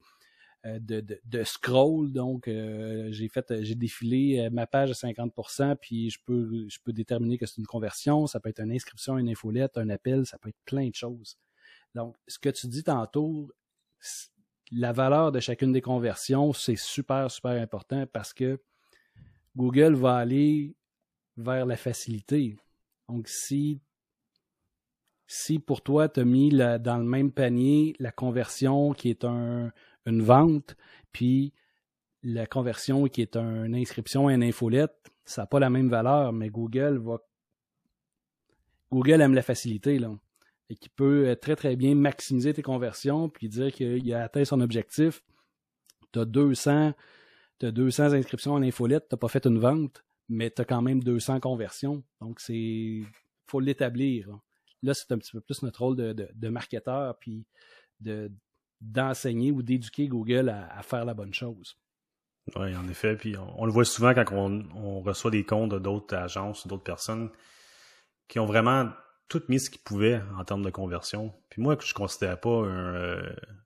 de, 0.64 1.00
de, 1.00 1.20
de 1.24 1.44
scroll. 1.44 2.12
Donc, 2.12 2.48
euh, 2.48 3.08
j'ai 3.10 3.28
fait, 3.28 3.62
j'ai 3.62 3.74
défilé 3.74 4.40
euh, 4.40 4.50
ma 4.50 4.66
page 4.66 4.90
à 4.90 4.94
50%, 4.94 5.76
puis 5.76 6.10
je 6.10 6.18
peux, 6.24 6.66
je 6.68 6.78
peux 6.84 6.92
déterminer 6.92 7.38
que 7.38 7.46
c'est 7.46 7.58
une 7.58 7.66
conversion. 7.66 8.26
Ça 8.26 8.40
peut 8.40 8.50
être 8.50 8.60
une 8.60 8.72
inscription, 8.72 9.16
une 9.18 9.28
infolette, 9.28 9.78
un 9.78 9.88
appel, 9.88 10.26
ça 10.26 10.38
peut 10.38 10.50
être 10.50 10.60
plein 10.64 10.88
de 10.88 10.94
choses. 10.94 11.38
Donc, 11.94 12.16
ce 12.28 12.38
que 12.38 12.50
tu 12.50 12.66
dis 12.68 12.84
tantôt, 12.84 13.50
la 14.70 14.92
valeur 14.92 15.32
de 15.32 15.40
chacune 15.40 15.72
des 15.72 15.80
conversions, 15.80 16.52
c'est 16.52 16.76
super, 16.76 17.30
super 17.30 17.52
important 17.52 18.06
parce 18.06 18.32
que 18.32 18.60
Google 19.56 19.94
va 19.94 20.16
aller 20.16 20.76
vers 21.36 21.66
la 21.66 21.76
facilité. 21.76 22.56
Donc, 23.08 23.28
si, 23.28 23.80
pour 25.66 25.82
toi, 25.82 26.08
tu 26.08 26.20
as 26.20 26.24
mis 26.24 26.50
dans 26.50 26.98
le 26.98 27.04
même 27.04 27.32
panier 27.32 27.96
la 27.98 28.12
conversion 28.12 28.92
qui 28.92 29.10
est 29.10 29.24
un, 29.24 29.72
une 30.06 30.22
vente, 30.22 30.76
puis 31.12 31.52
la 32.22 32.46
conversion 32.46 33.06
qui 33.06 33.22
est 33.22 33.36
une 33.36 33.74
inscription 33.74 34.28
et 34.28 34.34
une 34.34 34.42
infolette, 34.42 35.10
ça 35.24 35.42
n'a 35.42 35.46
pas 35.46 35.60
la 35.60 35.70
même 35.70 35.88
valeur, 35.88 36.32
mais 36.32 36.50
Google 36.50 36.98
va. 36.98 37.18
Google 38.90 39.20
aime 39.20 39.34
la 39.34 39.42
facilité, 39.42 39.98
là. 39.98 40.12
Et 40.68 40.76
qui 40.76 40.88
peut 40.88 41.28
euh, 41.28 41.34
très, 41.34 41.56
très 41.56 41.76
bien 41.76 41.94
maximiser 41.94 42.52
tes 42.52 42.62
conversions, 42.62 43.28
puis 43.28 43.48
dire 43.48 43.72
qu'il 43.72 44.12
a 44.12 44.24
atteint 44.24 44.44
son 44.44 44.60
objectif. 44.60 45.22
Tu 46.12 46.18
as 46.18 46.24
200, 46.24 46.92
t'as 47.58 47.70
200 47.70 48.12
inscriptions 48.12 48.52
en 48.54 48.62
infolette, 48.62 49.08
tu 49.08 49.14
n'as 49.14 49.18
pas 49.18 49.28
fait 49.28 49.46
une 49.46 49.58
vente, 49.58 50.04
mais 50.28 50.50
tu 50.50 50.62
as 50.62 50.64
quand 50.64 50.82
même 50.82 51.02
200 51.02 51.40
conversions. 51.40 52.02
Donc, 52.20 52.40
c'est 52.40 53.00
faut 53.46 53.60
l'établir. 53.60 54.28
Là, 54.82 54.94
c'est 54.94 55.12
un 55.12 55.18
petit 55.18 55.32
peu 55.32 55.40
plus 55.40 55.62
notre 55.62 55.80
rôle 55.80 55.96
de, 55.96 56.12
de, 56.12 56.28
de 56.32 56.48
marketeur, 56.48 57.18
puis 57.18 57.44
de 58.00 58.30
d'enseigner 58.80 59.52
ou 59.52 59.62
d'éduquer 59.62 60.08
Google 60.08 60.48
à, 60.48 60.82
faire 60.82 61.04
la 61.04 61.14
bonne 61.14 61.34
chose. 61.34 61.76
Oui, 62.56 62.74
en 62.74 62.88
effet. 62.88 63.16
Puis 63.16 63.36
on, 63.56 63.66
le 63.66 63.72
voit 63.72 63.84
souvent 63.84 64.14
quand 64.14 64.24
on, 64.32 65.00
reçoit 65.00 65.30
des 65.30 65.44
comptes 65.44 65.74
d'autres 65.74 66.16
agences 66.16 66.66
d'autres 66.66 66.82
personnes 66.82 67.30
qui 68.28 68.38
ont 68.38 68.46
vraiment 68.46 68.90
tout 69.28 69.42
mis 69.48 69.60
ce 69.60 69.70
qu'ils 69.70 69.82
pouvaient 69.82 70.20
en 70.36 70.44
termes 70.44 70.64
de 70.64 70.70
conversion. 70.70 71.32
Puis 71.50 71.62
moi, 71.62 71.76
je 71.80 71.90
ne 71.90 71.94
considère 71.94 72.40
pas 72.40 72.48
euh, 72.48 73.22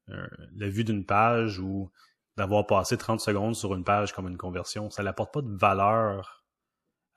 la 0.09 0.69
vue 0.69 0.85
d'une 0.85 1.07
page 1.07 1.59
ou 1.59 1.91
d'avoir 2.37 2.67
passé 2.67 2.97
30 2.97 3.21
secondes 3.21 3.55
sur 3.55 3.75
une 3.75 3.85
page 3.85 4.13
comme 4.13 4.29
une 4.29 4.37
conversion. 4.37 4.91
Ça 4.91 5.03
n'apporte 5.03 5.33
pas 5.33 5.43
de 5.43 5.57
valeur 5.57 6.45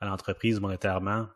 à 0.00 0.06
l'entreprise 0.06 0.60
monétairement 0.60 1.26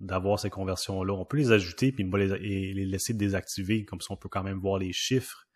d'avoir 0.00 0.38
ces 0.38 0.50
conversions-là. 0.50 1.12
On 1.14 1.24
peut 1.24 1.36
les 1.36 1.52
ajouter 1.52 1.92
puis 1.92 2.04
et 2.04 2.72
les 2.72 2.86
laisser 2.86 3.14
désactiver, 3.14 3.84
comme 3.84 4.00
ça 4.00 4.12
on 4.12 4.16
peut 4.16 4.28
quand 4.28 4.42
même 4.42 4.58
voir 4.58 4.78
les 4.78 4.92
chiffres 4.92 5.47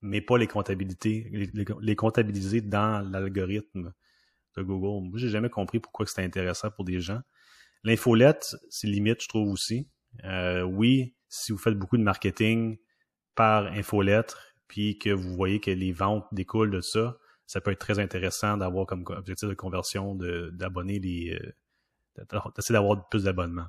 mais 0.00 0.20
pas 0.20 0.38
les 0.38 0.46
comptabilités, 0.46 1.50
les, 1.80 1.96
comptabiliser 1.96 2.60
dans 2.60 3.00
l'algorithme 3.10 3.92
de 4.56 4.62
Google. 4.62 5.08
Moi, 5.08 5.18
j'ai 5.18 5.28
jamais 5.28 5.50
compris 5.50 5.80
pourquoi 5.80 6.06
c'était 6.06 6.22
intéressant 6.22 6.70
pour 6.70 6.84
des 6.84 7.00
gens. 7.00 7.20
L'infolette, 7.84 8.56
c'est 8.70 8.86
limite, 8.86 9.22
je 9.22 9.28
trouve 9.28 9.50
aussi. 9.50 9.88
Euh, 10.24 10.62
oui, 10.62 11.14
si 11.28 11.52
vous 11.52 11.58
faites 11.58 11.78
beaucoup 11.78 11.96
de 11.96 12.02
marketing 12.02 12.78
par 13.34 13.66
infolettre, 13.66 14.54
puis 14.66 14.98
que 14.98 15.10
vous 15.10 15.34
voyez 15.34 15.60
que 15.60 15.70
les 15.70 15.92
ventes 15.92 16.26
découlent 16.32 16.70
de 16.70 16.80
ça, 16.80 17.16
ça 17.46 17.60
peut 17.60 17.70
être 17.70 17.78
très 17.78 17.98
intéressant 17.98 18.56
d'avoir 18.56 18.86
comme 18.86 19.04
objectif 19.08 19.48
de 19.48 19.54
conversion 19.54 20.14
d'abonner 20.14 21.00
euh, 21.00 21.52
d'essayer 22.54 22.74
d'avoir 22.74 23.08
plus 23.08 23.24
d'abonnements. 23.24 23.68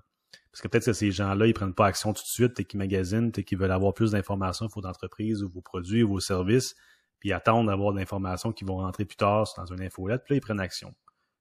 Parce 0.51 0.61
que 0.61 0.67
peut-être 0.67 0.85
que 0.85 0.93
ces 0.93 1.11
gens-là, 1.11 1.45
ils 1.47 1.53
prennent 1.53 1.73
pas 1.73 1.85
action 1.85 2.13
tout 2.13 2.23
de 2.23 2.27
suite 2.27 2.59
et 2.59 2.65
qu'ils 2.65 2.79
magasinent 2.79 3.31
et 3.37 3.43
qu'ils 3.43 3.57
veulent 3.57 3.71
avoir 3.71 3.93
plus 3.93 4.11
d'informations 4.11 4.67
sur 4.67 4.75
votre 4.75 4.89
entreprise 4.89 5.43
ou 5.43 5.49
vos 5.49 5.61
produits 5.61 6.03
ou 6.03 6.09
vos 6.09 6.19
services, 6.19 6.75
puis 7.19 7.31
attendent 7.33 7.67
d'avoir 7.67 7.93
de 7.93 7.99
l'information 7.99 8.51
qui 8.51 8.65
vont 8.65 8.77
rentrer 8.77 9.05
plus 9.05 9.17
tard 9.17 9.47
dans 9.57 9.65
une 9.65 9.81
infolette, 9.81 10.23
puis 10.25 10.33
là, 10.33 10.37
ils 10.37 10.41
prennent 10.41 10.59
action. 10.59 10.95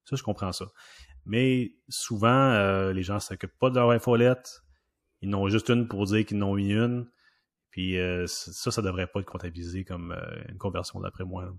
Ça, 0.05 0.17
je 0.17 0.23
comprends 0.23 0.53
ça. 0.53 0.67
Mais 1.27 1.75
souvent, 1.89 2.29
euh, 2.29 2.93
les 2.93 3.03
gens 3.03 3.17
ne 3.17 3.21
s'occupent 3.21 3.59
pas 3.59 3.71
de 3.71 3.75
leur 3.75 3.91
infolette. 3.91 4.63
Ils 5.21 5.29
n'ont 5.29 5.49
juste 5.49 5.69
une 5.69 5.87
pour 5.87 6.07
dire 6.07 6.25
qu'ils 6.25 6.39
n'ont 6.39 6.57
eu 6.57 6.73
une. 6.73 7.11
Puis 7.71 7.99
euh, 7.99 8.27
ça, 8.27 8.71
ça 8.71 8.83
devrait 8.83 9.07
pas 9.07 9.21
être 9.21 9.27
comptabilisé 9.27 9.85
comme 9.85 10.13
euh, 10.13 10.43
une 10.49 10.57
conversion 10.57 11.01
d'après 11.01 11.25
moi. 11.25 11.55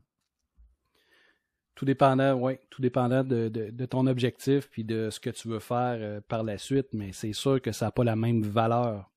Tout 1.79 1.85
dépendant, 1.85 2.53
tout 2.69 2.81
dépendant 2.81 3.23
de, 3.23 3.85
ton 3.85 4.05
objectif 4.05 4.69
puis 4.69 4.83
de 4.83 5.09
ce 5.09 5.21
que 5.21 5.29
tu 5.29 5.47
veux 5.47 5.59
faire 5.59 5.95
euh, 6.01 6.19
par 6.19 6.43
la 6.43 6.57
suite, 6.57 6.87
mais 6.91 7.13
c'est 7.13 7.31
sûr 7.31 7.61
que 7.61 7.71
ça 7.71 7.85
n'a 7.85 7.91
pas 7.93 8.03
la 8.03 8.17
même 8.17 8.41
valeur 8.41 9.09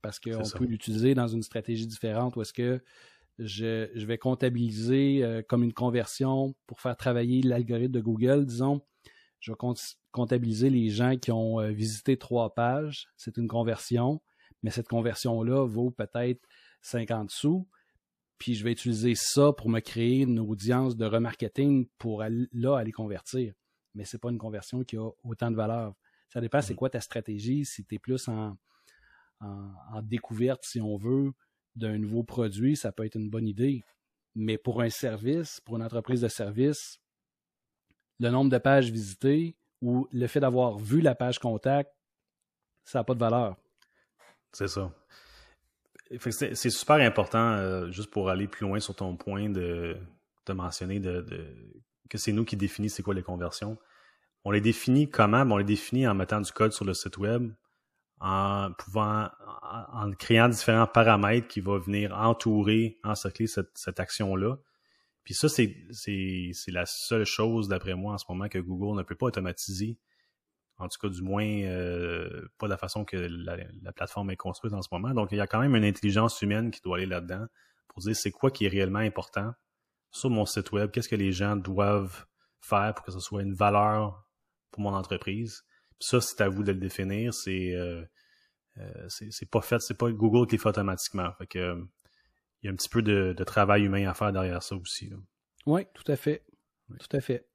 parce 0.00 0.18
qu'on 0.18 0.42
peut 0.58 0.64
l'utiliser 0.64 1.14
dans 1.14 1.28
une 1.28 1.44
stratégie 1.44 1.86
différente 1.86 2.34
ou 2.34 2.42
est-ce 2.42 2.52
que 2.52 2.82
je, 3.38 4.04
vais 4.04 4.18
comptabiliser 4.18 5.22
euh, 5.22 5.42
comme 5.48 5.62
une 5.62 5.72
conversion 5.72 6.56
pour 6.66 6.80
faire 6.80 6.96
travailler 6.96 7.40
l'algorithme 7.40 7.92
de 7.92 8.00
Google, 8.00 8.46
disons. 8.46 8.82
Je 9.38 9.52
vais 9.52 9.58
comptabiliser 10.10 10.70
les 10.70 10.90
gens 10.90 11.16
qui 11.16 11.30
ont 11.30 11.60
euh, 11.60 11.70
visité 11.70 12.16
trois 12.16 12.52
pages. 12.52 13.10
C'est 13.16 13.36
une 13.36 13.46
conversion, 13.46 14.20
mais 14.64 14.72
cette 14.72 14.88
conversion-là 14.88 15.68
vaut 15.68 15.92
peut-être 15.92 16.40
50 16.80 17.30
sous 17.30 17.68
puis 18.38 18.54
je 18.54 18.64
vais 18.64 18.72
utiliser 18.72 19.14
ça 19.14 19.52
pour 19.52 19.68
me 19.68 19.80
créer 19.80 20.22
une 20.22 20.40
audience 20.40 20.96
de 20.96 21.04
remarketing 21.04 21.86
pour 21.98 22.24
là 22.52 22.76
aller 22.76 22.92
convertir. 22.92 23.54
Mais 23.94 24.04
ce 24.04 24.16
n'est 24.16 24.20
pas 24.20 24.30
une 24.30 24.38
conversion 24.38 24.82
qui 24.84 24.96
a 24.96 25.08
autant 25.22 25.50
de 25.50 25.56
valeur. 25.56 25.94
Ça 26.28 26.40
dépend 26.40 26.60
c'est 26.60 26.72
mm-hmm. 26.72 26.76
quoi 26.76 26.90
ta 26.90 27.00
stratégie, 27.00 27.64
si 27.64 27.84
tu 27.84 27.94
es 27.94 27.98
plus 27.98 28.26
en, 28.28 28.56
en, 29.40 30.02
découverte, 30.02 30.64
si 30.64 30.80
on 30.80 30.96
veut, 30.96 31.32
d'un 31.76 31.98
nouveau 31.98 32.22
produit, 32.22 32.76
ça 32.76 32.92
peut 32.92 33.04
être 33.04 33.16
une 33.16 33.30
bonne 33.30 33.46
idée. 33.46 33.82
Mais 34.34 34.58
pour 34.58 34.80
un 34.80 34.90
service, 34.90 35.60
pour 35.60 35.76
une 35.76 35.82
entreprise 35.82 36.22
de 36.22 36.28
service, 36.28 36.98
le 38.18 38.30
nombre 38.30 38.50
de 38.50 38.58
pages 38.58 38.90
visitées 38.90 39.56
ou 39.80 40.08
le 40.12 40.26
fait 40.26 40.40
d'avoir 40.40 40.78
vu 40.78 41.00
la 41.00 41.14
page 41.14 41.38
contact, 41.38 41.92
ça 42.84 43.00
n'a 43.00 43.04
pas 43.04 43.14
de 43.14 43.18
valeur. 43.18 43.56
C'est 44.52 44.68
ça. 44.68 44.92
C'est 46.18 46.70
super 46.70 46.96
important, 46.96 47.52
euh, 47.52 47.90
juste 47.90 48.10
pour 48.10 48.28
aller 48.28 48.46
plus 48.46 48.66
loin 48.66 48.80
sur 48.80 48.94
ton 48.94 49.16
point 49.16 49.48
de, 49.48 49.96
de 50.46 50.52
mentionner 50.52 51.00
que 52.10 52.18
c'est 52.18 52.32
nous 52.32 52.44
qui 52.44 52.56
définissons 52.56 52.96
c'est 52.96 53.02
quoi 53.02 53.14
les 53.14 53.22
conversions. 53.22 53.78
On 54.44 54.50
les 54.50 54.60
définit 54.60 55.08
comment? 55.08 55.42
on 55.42 55.56
les 55.56 55.64
définit 55.64 56.06
en 56.06 56.14
mettant 56.14 56.40
du 56.40 56.52
code 56.52 56.72
sur 56.72 56.84
le 56.84 56.94
site 56.94 57.16
web, 57.16 57.52
en 58.20 58.72
pouvant, 58.78 59.28
en, 59.62 60.10
créant 60.12 60.48
différents 60.48 60.86
paramètres 60.86 61.48
qui 61.48 61.60
vont 61.60 61.78
venir 61.78 62.16
entourer, 62.16 62.98
encercler 63.04 63.46
cette 63.46 64.00
action-là. 64.00 64.56
Puis 65.24 65.34
ça, 65.34 65.48
c'est 65.48 65.74
la 66.68 66.86
seule 66.86 67.24
chose, 67.24 67.68
d'après 67.68 67.94
moi, 67.94 68.14
en 68.14 68.18
ce 68.18 68.24
moment, 68.28 68.48
que 68.48 68.58
Google 68.58 68.98
ne 68.98 69.02
peut 69.02 69.14
pas 69.14 69.26
automatiser 69.26 69.96
en 70.82 70.88
tout 70.88 70.98
cas, 71.00 71.08
du 71.08 71.22
moins, 71.22 71.46
euh, 71.46 72.48
pas 72.58 72.66
de 72.66 72.72
la 72.72 72.76
façon 72.76 73.04
que 73.04 73.16
la, 73.16 73.92
plateforme 73.92 74.30
est 74.30 74.36
construite 74.36 74.72
en 74.72 74.82
ce 74.82 74.88
moment. 74.90 75.14
Donc, 75.14 75.30
il 75.32 75.38
y 75.38 75.40
a 75.40 75.46
quand 75.46 75.60
même 75.60 75.76
une 75.76 75.84
intelligence 75.84 76.42
humaine 76.42 76.70
qui 76.70 76.80
doit 76.80 76.96
aller 76.96 77.06
là-dedans 77.06 77.46
pour 77.88 78.02
dire 78.02 78.16
c'est 78.16 78.30
quoi 78.30 78.50
qui 78.50 78.66
est 78.66 78.68
réellement 78.68 78.98
important 78.98 79.52
sur 80.10 80.28
mon 80.28 80.44
site 80.44 80.72
web, 80.72 80.90
qu'est-ce 80.90 81.08
que 81.08 81.16
les 81.16 81.32
gens 81.32 81.56
doivent 81.56 82.26
faire 82.60 82.94
pour 82.94 83.04
que 83.04 83.12
ce 83.12 83.20
soit 83.20 83.42
une 83.42 83.54
valeur 83.54 84.26
pour 84.70 84.82
mon 84.82 84.94
entreprise. 84.94 85.64
Puis 85.98 86.08
ça, 86.08 86.20
c'est 86.20 86.40
à 86.40 86.48
vous 86.48 86.62
de 86.62 86.72
le 86.72 86.78
définir. 86.78 87.32
C'est 87.32 87.74
euh, 87.74 88.04
euh 88.78 89.08
c'est 89.08 89.50
pas 89.50 89.60
fait, 89.60 89.80
c'est 89.80 89.96
pas 89.96 90.10
Google 90.10 90.46
qui 90.46 90.56
le 90.56 90.60
fait 90.60 90.68
automatiquement. 90.68 91.32
Fait 91.38 91.46
que 91.46 91.76
il 92.62 92.66
y 92.66 92.68
a 92.68 92.72
un 92.72 92.76
petit 92.76 92.88
peu 92.88 93.02
de, 93.02 93.34
travail 93.44 93.84
humain 93.84 94.08
à 94.08 94.14
faire 94.14 94.32
derrière 94.32 94.62
ça 94.62 94.76
aussi. 94.76 95.12
Oui, 95.66 95.82
tout 95.94 96.10
à 96.10 96.16
fait. 96.16 96.44
Tout 96.98 97.16
à 97.16 97.20
fait. 97.20 97.48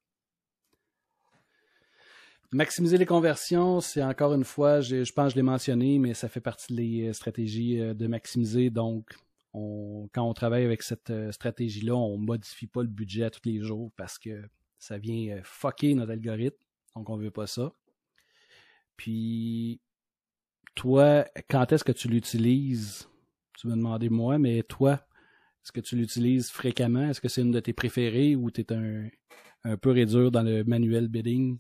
Maximiser 2.54 2.98
les 2.98 3.06
conversions, 3.06 3.82
c'est 3.82 4.02
encore 4.02 4.34
une 4.34 4.46
fois, 4.46 4.80
je, 4.80 5.12
pense 5.12 5.28
que 5.28 5.32
je 5.32 5.36
l'ai 5.36 5.42
mentionné, 5.42 6.00
mais 6.00 6.14
ça 6.14 6.30
fait 6.30 6.40
partie 6.40 6.74
des 6.74 7.10
euh, 7.10 7.14
stratégies 7.14 7.82
euh, 7.82 7.94
de 7.94 8.08
maximiser. 8.08 8.70
Donc, 8.70 9.18
on, 9.54 10.08
quand 10.14 10.24
on 10.24 10.34
travaille 10.34 10.64
avec 10.64 10.82
cette 10.82 11.10
euh, 11.10 11.32
stratégie-là, 11.34 11.94
on 11.94 12.18
ne 12.18 12.26
modifie 12.26 12.68
pas 12.68 12.84
le 12.84 12.88
budget 12.88 13.24
à 13.24 13.30
tous 13.30 13.42
les 13.44 13.60
jours 13.60 13.92
parce 13.98 14.18
que 14.18 14.48
ça 14.80 14.98
vient 14.98 15.42
fucker 15.44 15.94
notre 15.94 16.14
algorithme. 16.14 16.64
Donc, 16.96 17.10
on 17.10 17.18
ne 17.18 17.24
veut 17.24 17.32
pas 17.32 17.48
ça. 17.48 17.74
Puis, 18.96 19.82
toi, 20.74 21.26
quand 21.50 21.74
est-ce 21.74 21.84
que 21.84 21.92
tu 21.92 22.08
l'utilises? 22.08 23.10
Tu 23.58 23.68
me 23.68 23.76
demandais 23.76 24.10
moi, 24.10 24.40
mais 24.40 24.64
toi, 24.64 25.06
est-ce 25.66 25.74
que 25.74 25.82
tu 25.82 25.98
l'utilises 25.98 26.50
fréquemment? 26.50 27.10
Est-ce 27.10 27.20
que 27.20 27.28
c'est 27.28 27.42
une 27.42 27.52
de 27.52 27.60
tes 27.60 27.74
préférées 27.74 28.38
ou 28.38 28.52
tu 28.52 28.62
es 28.62 28.72
un, 28.72 29.10
un 29.66 29.76
peu 29.76 29.92
réduire 29.92 30.32
dans 30.32 30.44
le 30.44 30.64
manuel 30.64 31.10
bidding? 31.10 31.60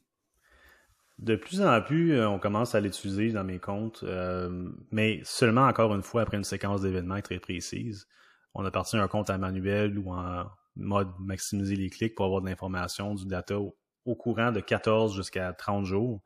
De 1.19 1.35
plus 1.35 1.61
en 1.61 1.81
plus, 1.81 2.13
euh, 2.13 2.29
on 2.29 2.37
commence 2.37 2.75
à 2.75 2.79
l'utiliser 2.79 3.31
dans 3.31 3.43
mes 3.43 3.59
comptes, 3.59 4.03
euh, 4.03 4.69
mais 4.91 5.19
seulement 5.23 5.65
encore 5.65 5.93
une 5.95 6.03
fois 6.03 6.21
après 6.21 6.37
une 6.37 6.43
séquence 6.43 6.81
d'événements 6.81 7.21
très 7.21 7.39
précise. 7.39 8.07
On 8.53 8.63
a 8.65 8.71
parti 8.71 8.97
un 8.97 9.07
compte 9.07 9.29
en 9.31 9.39
manuel 9.39 9.97
ou 9.97 10.11
en 10.11 10.45
mode 10.75 11.09
maximiser 11.19 11.75
les 11.75 11.89
clics 11.89 12.13
pour 12.13 12.25
avoir 12.25 12.41
de 12.41 12.47
l'information, 12.47 13.15
du 13.15 13.25
data 13.25 13.59
au, 13.59 14.15
courant 14.15 14.51
de 14.51 14.59
14 14.59 15.15
jusqu'à 15.15 15.51
30 15.53 15.85
jours. 15.85 16.21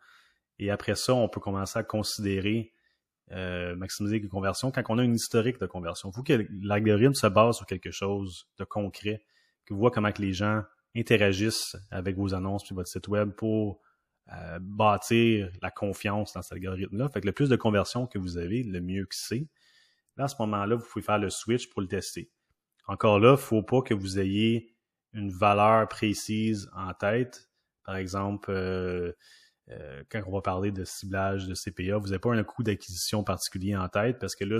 Et 0.59 0.69
après 0.69 0.95
ça, 0.95 1.13
on 1.13 1.29
peut 1.29 1.39
commencer 1.39 1.79
à 1.79 1.83
considérer 1.83 2.73
euh, 3.31 3.75
maximiser 3.77 4.19
les 4.19 4.27
conversions 4.27 4.71
quand 4.71 4.83
on 4.89 4.97
a 4.97 5.03
une 5.03 5.15
historique 5.15 5.59
de 5.59 5.65
conversion. 5.65 6.09
Il 6.09 6.15
faut 6.15 6.23
que 6.23 6.45
l'algorithme 6.61 7.13
se 7.13 7.27
base 7.27 7.55
sur 7.55 7.65
quelque 7.65 7.91
chose 7.91 8.45
de 8.57 8.65
concret, 8.65 9.23
que 9.65 9.73
vous 9.73 9.79
voyez 9.79 9.93
comment 9.93 10.11
que 10.11 10.21
les 10.21 10.33
gens 10.33 10.63
interagissent 10.97 11.77
avec 11.91 12.17
vos 12.17 12.33
annonces 12.33 12.65
puis 12.65 12.75
votre 12.75 12.89
site 12.89 13.07
web 13.07 13.31
pour 13.31 13.79
euh, 14.33 14.59
bâtir 14.61 15.51
la 15.61 15.71
confiance 15.71 16.33
dans 16.33 16.41
cet 16.41 16.53
algorithme-là. 16.53 17.09
Fait 17.09 17.21
que 17.21 17.25
le 17.25 17.33
plus 17.33 17.49
de 17.49 17.55
conversions 17.55 18.07
que 18.07 18.17
vous 18.17 18.37
avez, 18.37 18.63
le 18.63 18.79
mieux 18.79 19.05
que 19.05 19.15
c'est. 19.15 19.47
Là, 20.15 20.25
à 20.25 20.27
ce 20.27 20.35
moment-là, 20.39 20.75
vous 20.75 20.85
pouvez 20.89 21.03
faire 21.03 21.19
le 21.19 21.29
switch 21.29 21.69
pour 21.69 21.81
le 21.81 21.87
tester. 21.87 22.31
Encore 22.87 23.19
là, 23.19 23.29
il 23.29 23.31
ne 23.31 23.37
faut 23.37 23.63
pas 23.63 23.81
que 23.81 23.93
vous 23.93 24.19
ayez 24.19 24.75
une 25.13 25.31
valeur 25.31 25.87
précise 25.87 26.69
en 26.73 26.93
tête. 26.93 27.49
Par 27.83 27.97
exemple, 27.97 28.51
euh, 28.51 29.11
euh, 29.69 30.03
quand 30.09 30.21
on 30.27 30.31
va 30.31 30.41
parler 30.41 30.71
de 30.71 30.83
ciblage 30.83 31.47
de 31.47 31.53
CPA, 31.53 31.97
vous 31.97 32.07
n'avez 32.07 32.19
pas 32.19 32.33
un 32.33 32.43
coût 32.43 32.63
d'acquisition 32.63 33.23
particulier 33.23 33.75
en 33.75 33.87
tête 33.89 34.17
parce 34.19 34.35
que 34.35 34.45
là, 34.45 34.59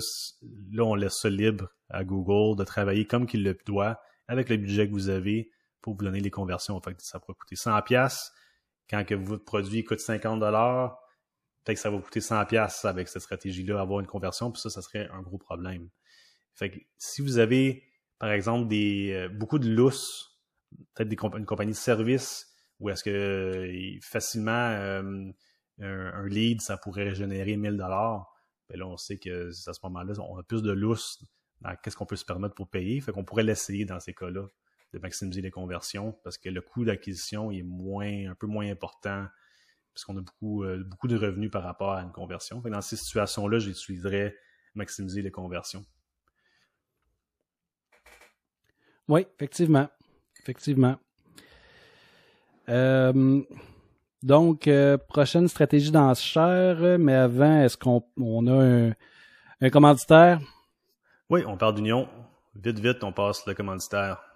là, 0.72 0.84
on 0.84 0.96
laisse 0.96 1.20
ça 1.20 1.30
libre 1.30 1.70
à 1.90 2.04
Google 2.04 2.58
de 2.58 2.63
travailler 2.63 3.06
comme 3.06 3.25
qu'il 3.25 3.44
le 3.44 3.58
doit 3.66 4.01
avec 4.28 4.50
le 4.50 4.58
budget 4.58 4.88
que 4.88 4.94
vous 4.94 5.10
avez 5.10 5.51
pour 5.82 5.94
vous 5.94 6.04
donner 6.04 6.20
les 6.20 6.30
conversions. 6.30 6.80
Fait 6.82 6.94
que 6.94 7.01
ça 7.04 7.20
pourrait 7.20 7.38
coûter 7.40 7.56
100 7.56 7.82
pièces 7.84 8.32
quand 8.91 9.05
que 9.05 9.15
votre 9.15 9.45
produit 9.45 9.83
coûte 9.83 10.00
50 10.00 10.39
dollars, 10.39 11.00
peut-être 11.63 11.77
que 11.77 11.81
ça 11.81 11.89
va 11.89 11.98
coûter 11.98 12.21
100 12.21 12.45
pièces 12.45 12.86
avec 12.86 13.07
cette 13.07 13.21
stratégie-là, 13.21 13.79
avoir 13.79 14.01
une 14.01 14.07
conversion, 14.07 14.51
puis 14.51 14.62
ça, 14.62 14.69
ça 14.69 14.81
serait 14.81 15.10
un 15.12 15.21
gros 15.21 15.38
problème. 15.38 15.89
Fait 16.53 16.69
que 16.69 16.79
si 16.98 17.21
vous 17.21 17.38
avez, 17.38 17.83
par 18.19 18.31
exemple, 18.31 18.67
des 18.67 19.13
euh, 19.13 19.29
beaucoup 19.29 19.60
de 19.60 19.69
lousses, 19.69 20.41
peut-être 20.93 21.38
une 21.38 21.45
compagnie 21.45 21.71
de 21.71 21.77
service, 21.77 22.53
ou 22.79 22.89
est-ce 22.89 23.03
que 23.03 24.00
facilement 24.01 24.51
euh, 24.51 25.31
un, 25.79 26.27
lead, 26.27 26.62
ça 26.62 26.77
pourrait 26.77 27.15
générer 27.15 27.55
1000 27.55 27.77
dollars, 27.77 28.27
ben 28.69 28.79
là, 28.79 28.88
on 28.88 28.98
sait 28.98 29.17
que 29.17 29.50
à 29.50 29.74
ce 29.74 29.79
moment-là, 29.83 30.13
on 30.19 30.38
a 30.38 30.43
plus 30.43 30.62
de 30.62 30.71
lousses 30.71 31.24
dans 31.62 31.75
qu'est-ce 31.77 31.95
qu'on 31.95 32.05
peut 32.05 32.15
se 32.15 32.25
permettre 32.25 32.55
pour 32.55 32.69
payer. 32.69 33.00
Fait 33.00 33.12
qu'on 33.12 33.24
pourrait 33.24 33.43
l'essayer 33.43 33.86
dans 33.86 34.00
ces 34.00 34.13
cas-là 34.13 34.48
de 34.93 35.00
maximiser 35.00 35.41
les 35.41 35.51
conversions 35.51 36.17
parce 36.24 36.38
que 36.38 36.50
le 36.50 36.62
coût 36.62 36.86
d'acquisition 36.86 37.51
est 37.51 37.63
moins, 37.63 38.29
un 38.29 38.36
peu 38.36 38.48
moins 38.48 38.69
important 38.69 39.25
puisqu'on 39.93 40.17
a 40.17 40.21
beaucoup, 40.21 40.63
euh, 40.63 40.83
beaucoup 40.86 41.07
de 41.07 41.17
revenus 41.17 41.51
par 41.51 41.63
rapport 41.63 41.93
à 41.93 42.01
une 42.01 42.12
conversion. 42.12 42.62
dans 42.62 42.81
ces 42.81 42.95
situations-là, 42.95 43.60
j'utiliserais 43.60 44.36
maximiser 44.75 45.21
les 45.21 45.31
conversions. 45.31 45.86
Oui, 49.07 49.27
effectivement. 49.36 49.89
Effectivement. 50.39 50.98
Euh, 52.69 53.41
donc, 54.24 54.67
euh, 54.67 54.98
prochaine 54.98 55.48
stratégie 55.48 55.91
d'enchère, 55.91 56.98
mais 57.00 57.15
avant, 57.15 57.62
est-ce 57.62 57.77
qu'on 57.77 58.03
on 58.17 58.48
a 58.48 58.63
un, 58.63 58.93
un 59.62 59.69
commanditaire? 59.69 60.39
Oui, 61.29 61.43
on 61.45 61.57
parle 61.57 61.75
d'union. 61.75 62.07
Vite, 62.55 62.79
vite, 62.79 63.03
on 63.03 63.12
passe 63.12 63.45
le 63.45 63.53
commanditaire. 63.53 64.31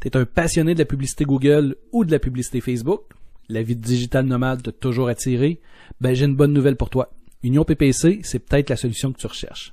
T'es 0.00 0.16
un 0.16 0.24
passionné 0.24 0.74
de 0.74 0.78
la 0.78 0.84
publicité 0.84 1.24
Google 1.24 1.76
ou 1.90 2.04
de 2.04 2.12
la 2.12 2.20
publicité 2.20 2.60
Facebook? 2.60 3.02
La 3.48 3.62
vie 3.62 3.74
de 3.74 3.82
digital 3.82 4.26
nomade 4.26 4.62
t'a 4.62 4.70
toujours 4.70 5.08
attiré? 5.08 5.60
Ben, 6.00 6.14
j'ai 6.14 6.26
une 6.26 6.36
bonne 6.36 6.52
nouvelle 6.52 6.76
pour 6.76 6.90
toi. 6.90 7.10
Union 7.42 7.64
PPC, 7.64 8.20
c'est 8.22 8.38
peut-être 8.38 8.70
la 8.70 8.76
solution 8.76 9.12
que 9.12 9.18
tu 9.18 9.26
recherches. 9.26 9.72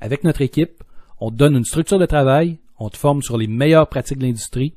Avec 0.00 0.22
notre 0.22 0.42
équipe, 0.42 0.84
on 1.20 1.30
te 1.30 1.36
donne 1.36 1.56
une 1.56 1.64
structure 1.64 1.98
de 1.98 2.06
travail, 2.06 2.58
on 2.78 2.90
te 2.90 2.96
forme 2.96 3.22
sur 3.22 3.38
les 3.38 3.48
meilleures 3.48 3.88
pratiques 3.88 4.18
de 4.18 4.24
l'industrie, 4.24 4.74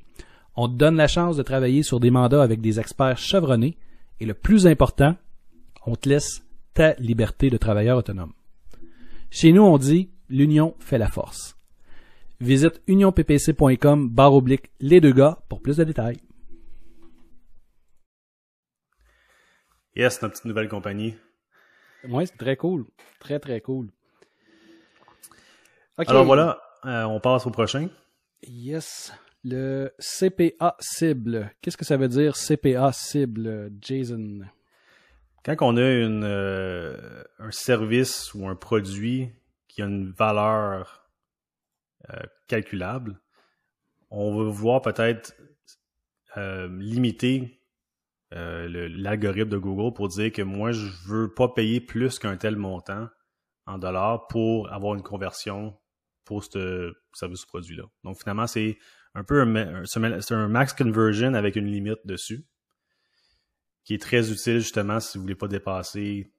on 0.55 0.67
te 0.67 0.73
donne 0.73 0.95
la 0.95 1.07
chance 1.07 1.37
de 1.37 1.43
travailler 1.43 1.83
sur 1.83 1.99
des 1.99 2.11
mandats 2.11 2.41
avec 2.41 2.61
des 2.61 2.79
experts 2.79 3.17
chevronnés, 3.17 3.77
et 4.19 4.25
le 4.25 4.33
plus 4.33 4.65
important, 4.65 5.15
on 5.85 5.95
te 5.95 6.09
laisse 6.09 6.43
ta 6.73 6.93
liberté 6.95 7.49
de 7.49 7.57
travailleur 7.57 7.97
autonome. 7.97 8.33
Chez 9.29 9.51
nous, 9.51 9.61
on 9.61 9.77
dit 9.77 10.09
l'union 10.29 10.73
fait 10.79 10.97
la 10.97 11.09
force. 11.09 11.58
Visite 12.41 12.81
unionppc.com 12.87 14.09
barre 14.09 14.33
oblique 14.33 14.71
les 14.79 15.01
deux 15.01 15.11
gars 15.11 15.39
pour 15.49 15.61
plus 15.61 15.75
de 15.75 15.83
détails. 15.83 16.21
Yes, 19.93 20.21
notre 20.21 20.35
petite 20.35 20.45
nouvelle 20.45 20.69
compagnie. 20.69 21.15
Oui, 22.07 22.27
c'est 22.27 22.37
très 22.37 22.55
cool. 22.55 22.85
Très, 23.19 23.39
très 23.39 23.59
cool. 23.59 23.89
Alors 25.97 26.23
voilà, 26.23 26.61
euh, 26.85 27.03
on 27.03 27.19
passe 27.19 27.45
au 27.45 27.51
prochain. 27.51 27.89
Yes. 28.43 29.11
Le 29.43 29.91
CPA 29.99 30.77
cible. 30.79 31.51
Qu'est-ce 31.61 31.75
que 31.75 31.83
ça 31.83 31.97
veut 31.97 32.07
dire 32.07 32.37
CPA 32.37 32.93
cible, 32.93 33.69
Jason? 33.81 34.41
Quand 35.43 35.57
on 35.61 35.75
a 35.75 35.91
une, 35.91 36.23
euh, 36.23 37.23
un 37.39 37.51
service 37.51 38.33
ou 38.33 38.47
un 38.47 38.55
produit 38.55 39.29
qui 39.67 39.81
a 39.81 39.85
une 39.85 40.11
valeur 40.11 40.98
euh, 42.09 42.23
calculable, 42.47 43.19
on 44.09 44.35
va 44.35 44.49
voir 44.49 44.81
peut-être 44.81 45.35
limiter 46.37 47.61
l'algorithme 48.31 49.49
de 49.49 49.57
Google 49.57 49.93
pour 49.93 50.07
dire 50.07 50.31
que 50.31 50.41
moi, 50.41 50.71
je 50.71 50.85
veux 51.05 51.33
pas 51.33 51.49
payer 51.49 51.81
plus 51.81 52.17
qu'un 52.17 52.37
tel 52.37 52.55
montant 52.55 53.09
en 53.65 53.77
dollars 53.77 54.27
pour 54.27 54.71
avoir 54.71 54.95
une 54.95 55.03
conversion 55.03 55.77
pour 56.25 56.43
ce 56.43 56.93
service 57.13 57.45
produit-là. 57.45 57.83
Donc 58.03 58.19
finalement, 58.19 58.47
c'est 58.47 58.77
un 59.15 59.23
peu 59.23 59.41
un, 59.41 60.47
max 60.47 60.73
conversion 60.73 61.33
avec 61.33 61.55
une 61.55 61.65
limite 61.65 62.05
dessus, 62.05 62.45
qui 63.83 63.95
est 63.95 64.01
très 64.01 64.31
utile 64.31 64.59
justement 64.59 64.99
si 64.99 65.17
vous 65.17 65.23
ne 65.23 65.25
voulez 65.25 65.35
pas 65.35 65.47
dépasser 65.47 66.31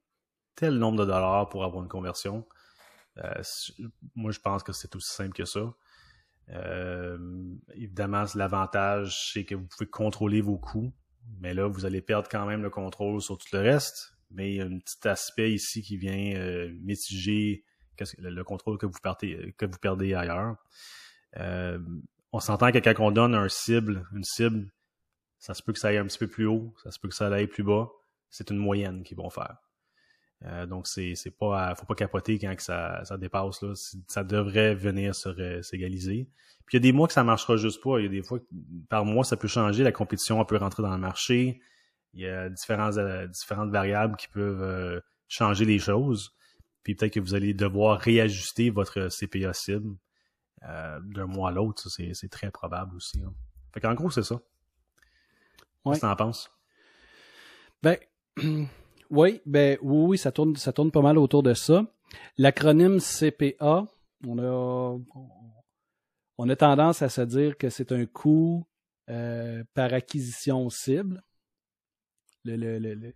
tel 0.55 0.75
nombre 0.75 1.01
de 1.01 1.07
dollars 1.07 1.49
pour 1.49 1.65
avoir 1.65 1.83
une 1.83 1.89
conversion. 1.89 2.47
Euh, 3.23 3.43
moi, 4.15 4.31
je 4.31 4.41
pense 4.41 4.63
que 4.63 4.73
c'est 4.73 4.95
aussi 4.97 5.13
simple 5.15 5.35
que 5.35 5.45
ça. 5.45 5.73
Euh, 6.51 7.19
évidemment, 7.75 8.25
l'avantage, 8.35 9.33
c'est 9.33 9.45
que 9.45 9.55
vous 9.55 9.67
pouvez 9.67 9.89
contrôler 9.89 10.41
vos 10.41 10.59
coûts, 10.59 10.93
mais 11.39 11.55
là, 11.55 11.69
vous 11.69 11.85
allez 11.85 12.01
perdre 12.01 12.29
quand 12.29 12.47
même 12.47 12.63
le 12.63 12.71
contrôle 12.71 13.21
sur 13.21 13.39
tout 13.39 13.49
le 13.53 13.61
reste. 13.61 14.15
Mais 14.31 14.51
il 14.51 14.57
y 14.57 14.61
a 14.61 14.65
un 14.65 14.79
petit 14.79 15.09
aspect 15.09 15.53
ici 15.53 15.83
qui 15.83 15.97
vient 15.97 16.35
euh, 16.37 16.73
mitiger 16.83 17.65
le, 18.19 18.43
contrôle 18.43 18.79
que 18.79 18.87
vous, 18.87 18.99
perdez 19.81 20.15
ailleurs. 20.15 20.57
On 22.33 22.39
s'entend 22.39 22.71
que 22.71 22.79
quand 22.79 22.95
on 23.01 23.11
donne 23.11 23.35
un 23.35 23.49
cible, 23.49 24.07
une 24.15 24.25
cible, 24.25 24.73
ça 25.39 25.53
se 25.53 25.63
peut 25.63 25.73
que 25.73 25.79
ça 25.79 25.89
aille 25.89 25.97
un 25.97 26.07
petit 26.07 26.19
peu 26.19 26.29
plus 26.29 26.47
haut, 26.47 26.75
ça 26.83 26.91
se 26.91 26.99
peut 27.01 27.09
que 27.09 27.15
ça 27.15 27.27
aille 27.27 27.49
plus 27.49 27.65
bas. 27.65 27.91
C'est 28.29 28.51
une 28.51 28.59
moyenne 28.59 29.03
qu'ils 29.03 29.17
vont 29.17 29.31
faire. 29.31 29.57
Euh, 30.47 30.67
donc, 30.67 30.87
c'est, 30.87 31.15
c'est 31.15 31.31
pas, 31.31 31.75
faut 31.75 31.87
pas 31.87 31.95
capoter 31.95 32.39
quand 32.39 32.55
que 32.55 32.63
ça, 32.63 33.05
ça 33.05 33.19
dépasse, 33.19 33.63
là. 33.63 33.73
Ça 34.09 34.25
devrait 34.25 34.75
venir 34.75 35.15
s'égaliser. 35.15 36.29
Puis, 36.67 36.77
il 36.79 36.81
y 36.81 36.81
a 36.81 36.81
des 36.81 36.93
mois 36.93 37.07
que 37.07 37.13
ça 37.13 37.25
marchera 37.25 37.57
juste 37.57 37.83
pas. 37.83 37.99
Il 37.99 38.05
y 38.05 38.07
a 38.07 38.11
des 38.11 38.23
fois, 38.23 38.39
par 38.89 39.05
mois, 39.05 39.25
ça 39.25 39.37
peut 39.37 39.49
changer. 39.49 39.83
La 39.83 39.93
compétition 39.93 40.43
peut 40.45 40.57
rentrer 40.57 40.83
dans 40.83 40.93
le 40.93 40.99
marché. 40.99 41.61
Il 42.15 42.21
y 42.21 42.27
a 42.27 42.49
différentes, 42.49 42.97
euh, 42.97 43.27
différentes 43.27 43.71
variables 43.71 44.17
qui 44.17 44.29
peuvent 44.29 45.03
changer 45.29 45.65
les 45.65 45.79
choses. 45.79 46.35
Puis 46.83 46.95
peut-être 46.95 47.15
que 47.15 47.21
vous 47.21 47.35
allez 47.35 47.55
devoir 47.55 48.01
réajuster 48.01 48.71
votre 48.71 49.09
CPA 49.09 49.53
cible 49.53 49.97
euh, 50.65 51.01
d'un 51.03 51.27
mois 51.27 51.51
à 51.51 51.53
l'autre. 51.53 51.89
C'est 51.89 52.31
très 52.31 52.51
probable 52.51 52.97
aussi. 52.97 53.23
Hein. 53.23 53.33
Fait 53.73 53.81
qu'en 53.81 53.95
gros, 53.95 54.11
c'est 54.11 54.23
ça. 54.23 54.41
Qu'est-ce 55.85 56.01
que 56.01 56.07
t'en 56.07 56.17
penses? 56.17 56.51
Ben, 57.83 57.97
oui, 59.11 59.41
ben, 59.47 59.79
oui, 59.83 60.07
oui, 60.11 60.19
ça 60.19 60.33
tourne, 60.33 60.57
ça 60.57 60.73
tourne 60.73 60.91
pas 60.91 61.03
mal 61.03 61.19
autour 61.19 61.43
de 61.43 61.55
ça. 61.55 61.85
L'acronyme 62.39 62.99
CPA, 63.01 63.87
on 64.27 64.39
a, 64.39 64.99
on 66.39 66.49
a 66.49 66.57
tendance 66.57 67.03
à 67.03 67.09
se 67.09 67.21
dire 67.23 67.57
que 67.57 67.71
c'est 67.71 67.93
un 67.93 68.07
coût 68.07 68.67
euh, 69.09 69.65
par 69.75 69.93
acquisition 69.93 70.69
cible. 70.71 71.23
Le, 72.45 72.57
le, 72.57 72.95
le, 72.95 73.15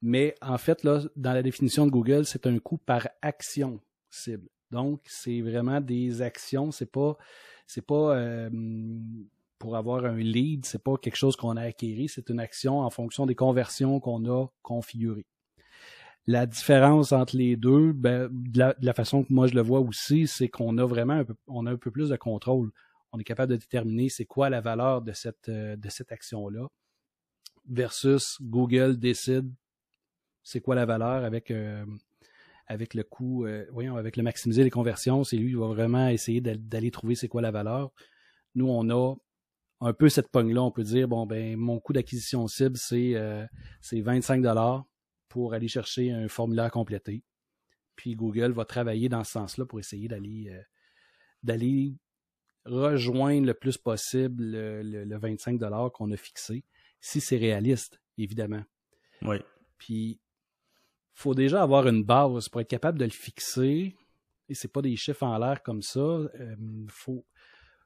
mais 0.00 0.34
en 0.40 0.58
fait, 0.58 0.84
là, 0.84 1.02
dans 1.16 1.32
la 1.32 1.42
définition 1.42 1.84
de 1.84 1.90
Google, 1.90 2.24
c'est 2.24 2.46
un 2.46 2.58
coût 2.58 2.78
par 2.78 3.08
action 3.20 3.80
cible. 4.08 4.48
Donc, 4.70 5.00
c'est 5.06 5.40
vraiment 5.40 5.80
des 5.80 6.22
actions. 6.22 6.70
C'est 6.70 6.90
pas, 6.90 7.16
c'est 7.66 7.84
pas 7.84 8.16
euh, 8.16 8.48
pour 9.58 9.76
avoir 9.76 10.04
un 10.04 10.16
lead, 10.16 10.64
c'est 10.64 10.82
pas 10.82 10.96
quelque 10.96 11.16
chose 11.16 11.36
qu'on 11.36 11.56
a 11.56 11.62
acquéri. 11.62 12.08
C'est 12.08 12.28
une 12.30 12.40
action 12.40 12.80
en 12.80 12.90
fonction 12.90 13.26
des 13.26 13.34
conversions 13.34 14.00
qu'on 14.00 14.24
a 14.30 14.46
configurées. 14.62 15.26
La 16.26 16.46
différence 16.46 17.12
entre 17.12 17.36
les 17.36 17.56
deux, 17.56 17.92
ben, 17.92 18.28
de, 18.30 18.74
la, 18.80 18.92
façon 18.92 19.24
que 19.24 19.32
moi 19.32 19.46
je 19.46 19.54
le 19.54 19.62
vois 19.62 19.80
aussi, 19.80 20.26
c'est 20.26 20.48
qu'on 20.48 20.76
a 20.78 20.84
vraiment 20.84 21.14
un 21.14 21.24
peu, 21.24 21.34
on 21.46 21.66
a 21.66 21.72
un 21.72 21.76
peu 21.76 21.90
plus 21.90 22.10
de 22.10 22.16
contrôle. 22.16 22.70
On 23.12 23.18
est 23.18 23.24
capable 23.24 23.52
de 23.52 23.56
déterminer 23.56 24.10
c'est 24.10 24.26
quoi 24.26 24.50
la 24.50 24.60
valeur 24.60 25.00
de 25.00 25.12
cette, 25.12 25.48
euh, 25.48 25.76
de 25.76 25.88
cette 25.88 26.12
action-là 26.12 26.66
versus 27.68 28.38
Google 28.40 28.98
décide 28.98 29.50
c'est 30.42 30.60
quoi 30.60 30.74
la 30.74 30.86
valeur 30.86 31.24
avec, 31.24 31.50
euh, 31.50 31.84
avec 32.66 32.94
le 32.94 33.04
coût, 33.04 33.44
euh, 33.44 33.66
voyons, 33.70 33.96
avec 33.96 34.16
le 34.16 34.22
maximiser 34.22 34.64
les 34.64 34.70
conversions, 34.70 35.24
c'est 35.24 35.36
lui 35.36 35.50
qui 35.50 35.58
va 35.58 35.66
vraiment 35.66 36.08
essayer 36.08 36.40
d'aller 36.40 36.90
trouver 36.90 37.14
c'est 37.14 37.28
quoi 37.28 37.42
la 37.42 37.50
valeur. 37.50 37.90
Nous, 38.54 38.66
on 38.66 38.88
a 38.90 39.14
un 39.80 39.92
peu 39.92 40.08
cette 40.08 40.28
pogne-là, 40.30 40.62
on 40.62 40.70
peut 40.70 40.82
dire, 40.82 41.08
bon, 41.08 41.26
ben, 41.26 41.56
mon 41.56 41.78
coût 41.78 41.92
d'acquisition 41.92 42.46
cible, 42.48 42.76
c'est 42.76 43.14
euh, 43.14 43.46
25 43.92 44.44
pour 45.28 45.54
aller 45.54 45.68
chercher 45.68 46.10
un 46.10 46.28
formulaire 46.28 46.70
complété. 46.70 47.22
Puis 47.94 48.14
Google 48.14 48.52
va 48.52 48.64
travailler 48.64 49.08
dans 49.08 49.24
ce 49.24 49.32
sens-là 49.32 49.66
pour 49.66 49.78
essayer 49.78 50.08
d'aller 50.08 50.48
euh, 50.50 50.62
d'aller 51.42 51.96
rejoindre 52.64 53.46
le 53.46 53.54
plus 53.54 53.78
possible 53.78 54.44
le, 54.44 54.82
le 54.82 55.18
25 55.18 55.60
qu'on 55.92 56.10
a 56.10 56.16
fixé, 56.16 56.64
si 57.00 57.20
c'est 57.20 57.36
réaliste, 57.36 58.00
évidemment. 58.18 58.62
Oui. 59.22 59.36
Puis 59.78 60.20
faut 61.18 61.34
déjà 61.34 61.62
avoir 61.62 61.88
une 61.88 62.04
base 62.04 62.48
pour 62.48 62.60
être 62.60 62.68
capable 62.68 62.98
de 62.98 63.04
le 63.04 63.10
fixer. 63.10 63.96
Et 64.48 64.54
c'est 64.54 64.72
pas 64.72 64.82
des 64.82 64.94
chiffres 64.96 65.24
en 65.24 65.36
l'air 65.38 65.62
comme 65.62 65.82
ça. 65.82 65.98
Il 66.34 66.40
euh, 66.40 66.86
faut, 66.88 67.26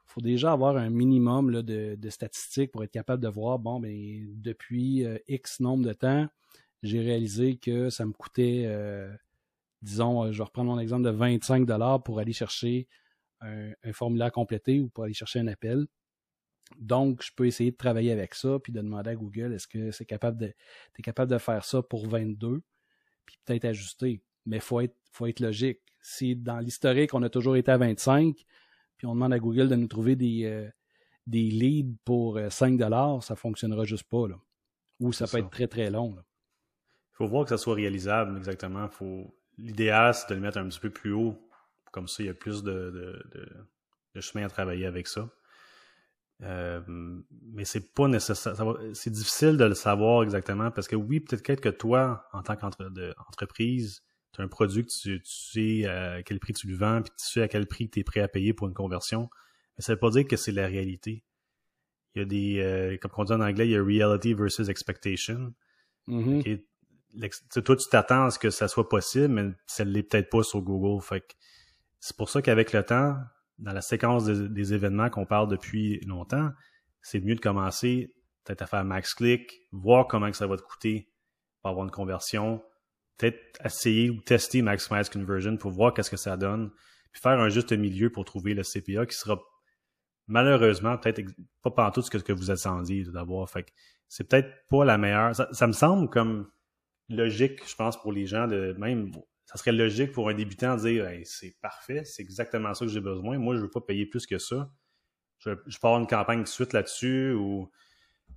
faut 0.07 0.21
déjà 0.21 0.53
avoir 0.53 0.77
un 0.77 0.91
minimum 0.91 1.63
de, 1.63 2.11
statistiques 2.11 2.73
pour 2.73 2.85
être 2.85 2.91
capable 2.91 3.23
de 3.23 3.29
voir, 3.29 3.59
bon, 3.59 3.81
ben, 3.81 4.27
depuis 4.41 5.05
euh, 5.05 5.19
X 5.29 5.61
nombre 5.61 5.85
de 5.85 5.93
temps, 5.93 6.29
j'ai 6.83 7.01
réalisé 7.01 7.57
que 7.57 7.91
ça 7.91 8.05
me 8.05 8.13
coûtait, 8.13 8.65
euh, 8.67 9.11
disons, 9.83 10.31
je 10.33 10.39
vais 10.39 10.45
reprendre 10.45 10.71
mon 10.71 10.79
exemple 10.79 11.05
de 11.05 11.11
25 11.11 11.67
pour 12.05 12.19
aller 12.19 12.33
chercher 12.33 12.89
un, 13.41 13.73
formulaire 13.93 14.33
complété 14.33 14.81
ou 14.81 14.89
pour 14.89 15.05
aller 15.05 15.15
chercher 15.15 15.41
un 15.41 15.49
appel. 15.49 15.87
Donc, 16.79 17.23
je 17.23 17.31
peux 17.35 17.47
essayer 17.47 17.71
de 17.71 17.77
travailler 17.77 18.13
avec 18.13 18.35
ça, 18.35 18.59
puis 18.59 18.73
de 18.73 18.81
demander 18.81 19.11
à 19.11 19.15
Google, 19.15 19.53
est-ce 19.53 19.69
que 19.69 19.91
c'est 19.91 20.07
capable 20.07 20.39
de, 20.39 20.47
es 20.47 21.03
capable 21.03 21.31
de 21.31 21.39
faire 21.39 21.65
ça 21.65 21.83
pour 21.83 22.09
22? 22.09 22.63
puis 23.25 23.39
peut-être 23.45 23.65
ajuster. 23.65 24.23
Mais 24.47 24.57
il 24.57 24.63
faut 24.63 24.81
être, 24.81 24.97
faut 25.13 25.27
être 25.27 25.41
logique. 25.41 25.81
Si 26.01 26.35
dans 26.37 26.59
l'historique, 26.59 27.15
on 27.15 27.23
a 27.23 27.29
toujours 27.29 27.57
été 27.57 27.71
à 27.71 27.77
25, 27.77 28.45
puis 29.03 29.09
on 29.09 29.15
demande 29.15 29.33
à 29.33 29.41
Google 29.41 29.69
de 29.69 29.75
nous 29.75 29.89
trouver 29.89 30.15
des, 30.15 30.45
euh, 30.45 30.71
des 31.27 31.51
leads 31.51 31.99
pour 32.05 32.39
5 32.39 32.81
euh, 32.81 33.21
ça 33.21 33.35
ne 33.35 33.37
fonctionnera 33.37 33.83
juste 33.83 34.09
pas. 34.09 34.29
Là. 34.29 34.37
Ou 35.01 35.13
ça 35.13 35.27
peut 35.27 35.39
être 35.39 35.51
très, 35.51 35.67
très 35.67 35.91
long. 35.91 36.15
Il 36.17 37.17
faut 37.17 37.27
voir 37.27 37.43
que 37.43 37.49
ça 37.49 37.59
soit 37.59 37.75
réalisable, 37.75 38.37
exactement. 38.37 38.89
Faut... 38.89 39.37
L'idéal, 39.59 40.15
c'est 40.15 40.29
de 40.31 40.35
le 40.37 40.41
mettre 40.41 40.59
un 40.59 40.69
petit 40.69 40.79
peu 40.79 40.91
plus 40.91 41.11
haut. 41.11 41.37
Comme 41.91 42.07
ça, 42.07 42.23
il 42.23 42.27
y 42.27 42.29
a 42.29 42.35
plus 42.35 42.63
de, 42.63 42.71
de, 43.33 43.67
de 44.15 44.21
chemin 44.21 44.45
à 44.45 44.49
travailler 44.49 44.87
avec 44.87 45.09
ça. 45.09 45.29
Euh, 46.45 46.81
mais 47.53 47.65
c'est 47.65 47.93
pas 47.95 48.07
nécessaire. 48.07 48.55
C'est 48.95 49.11
difficile 49.11 49.57
de 49.57 49.65
le 49.65 49.75
savoir 49.75 50.23
exactement 50.23 50.71
parce 50.71 50.87
que 50.87 50.95
oui, 50.95 51.19
peut-être 51.19 51.61
que 51.61 51.71
toi, 51.71 52.29
en 52.33 52.43
tant 52.43 52.55
qu'entreprise, 52.55 54.05
as 54.39 54.43
un 54.43 54.49
produit 54.49 54.85
que 54.85 54.91
tu, 54.91 55.21
sais 55.25 55.87
à 55.87 56.23
quel 56.23 56.41
prix 56.41 56.53
tu 56.53 56.67
le 56.67 56.77
vends, 56.77 57.03
puis 57.03 57.13
tu 57.19 57.27
sais 57.27 57.43
à 57.43 57.49
quel 57.49 57.67
prix 57.67 57.89
tu 57.91 58.01
es 58.01 58.05
prêt 58.05 58.21
à 58.21 58.29
payer 58.29 58.53
pour 58.55 58.69
une 58.69 58.75
conversion. 58.75 59.29
Mais 59.77 59.83
ça 59.83 59.93
veut 59.93 59.99
pas 59.99 60.11
dire 60.11 60.27
que 60.27 60.37
c'est 60.37 60.53
la 60.53 60.67
réalité. 60.67 61.25
Il 62.15 62.19
y 62.19 62.23
a 62.23 62.25
des, 62.25 62.61
euh, 62.61 62.97
comme 62.99 63.11
on 63.17 63.25
dit 63.25 63.33
en 63.33 63.41
anglais, 63.41 63.67
il 63.69 63.73
y 63.73 63.77
a 63.77 63.83
reality 63.83 64.35
versus 64.35 64.69
expectation. 64.69 65.55
Mm-hmm. 66.09 66.61
toi, 67.63 67.77
tu 67.77 67.89
t'attends 67.91 68.25
à 68.25 68.31
ce 68.31 68.39
que 68.39 68.51
ça 68.51 68.69
soit 68.69 68.89
possible, 68.89 69.29
mais 69.29 69.51
ça 69.67 69.85
l'est 69.85 70.03
peut-être 70.03 70.31
pas 70.31 70.43
sur 70.43 70.61
Google. 70.61 71.03
Fait 71.03 71.25
c'est 72.01 72.17
pour 72.17 72.29
ça 72.29 72.43
qu'avec 72.43 72.73
le 72.73 72.83
temps, 72.83 73.17
dans 73.59 73.73
la 73.73 73.81
séquence 73.81 74.25
des, 74.25 74.75
événements 74.75 75.09
qu'on 75.09 75.25
parle 75.25 75.49
depuis 75.49 76.01
longtemps, 76.01 76.51
c'est 77.01 77.21
mieux 77.21 77.35
de 77.35 77.41
commencer 77.41 78.13
peut-être 78.45 78.63
à 78.63 78.67
faire 78.67 78.85
max 78.85 79.15
click, 79.15 79.61
voir 79.71 80.09
comment 80.09 80.31
que 80.31 80.37
ça 80.37 80.49
va 80.49 80.57
te 80.57 80.63
coûter 80.63 81.09
pour 81.61 81.71
avoir 81.71 81.85
une 81.85 81.93
conversion, 81.93 82.63
peut-être 83.19 83.65
essayer 83.65 84.11
ou 84.11 84.21
tester 84.21 84.63
maximize 84.63 85.09
conversion 85.09 85.57
pour 85.57 85.71
voir 85.71 85.95
qu'est-ce 85.95 86.11
que 86.11 86.17
ça 86.17 86.37
donne, 86.37 86.71
puis 87.13 87.21
faire 87.21 87.39
un 87.39 87.49
juste 87.49 87.73
milieu 87.73 88.11
pour 88.11 88.25
trouver 88.25 88.55
le 88.55 88.63
CPA 88.63 89.07
qui 89.07 89.17
sera 89.17 89.39
malheureusement 90.27 90.97
peut-être 90.99 91.23
pas 91.63 91.91
tout 91.91 92.03
ce 92.03 92.11
que, 92.11 92.33
vous 92.33 92.51
attendiez 92.51 93.05
d'avoir. 93.05 93.49
Fait 93.51 93.67
c'est 94.09 94.29
peut-être 94.29 94.51
pas 94.69 94.85
la 94.85 94.99
meilleure. 94.99 95.35
Ça, 95.35 95.67
me 95.67 95.73
semble 95.73 96.09
comme 96.09 96.51
logique, 97.09 97.61
je 97.69 97.75
pense, 97.75 98.01
pour 98.01 98.13
les 98.13 98.27
gens 98.27 98.47
de 98.47 98.75
même. 98.79 99.13
Ça 99.45 99.59
serait 99.59 99.73
logique 99.73 100.13
pour 100.13 100.29
un 100.29 100.35
débutant 100.35 100.77
de 100.77 100.81
dire 100.83 101.09
c'est 101.25 101.57
parfait, 101.61 102.05
c'est 102.05 102.23
exactement 102.23 102.73
ça 102.75 102.85
que 102.85 102.91
j'ai 102.91 103.01
besoin. 103.01 103.39
Moi, 103.39 103.57
je 103.57 103.61
veux 103.61 103.71
pas 103.71 103.81
payer 103.81 104.07
plus 104.07 104.27
que 104.27 104.39
ça. 104.39 104.71
Je, 105.39 105.51
je 105.67 105.77
avoir 105.77 105.99
une 105.99 106.07
campagne 106.07 106.47
suite 106.47 106.73
là-dessus 106.73 107.33
ou 107.33 107.71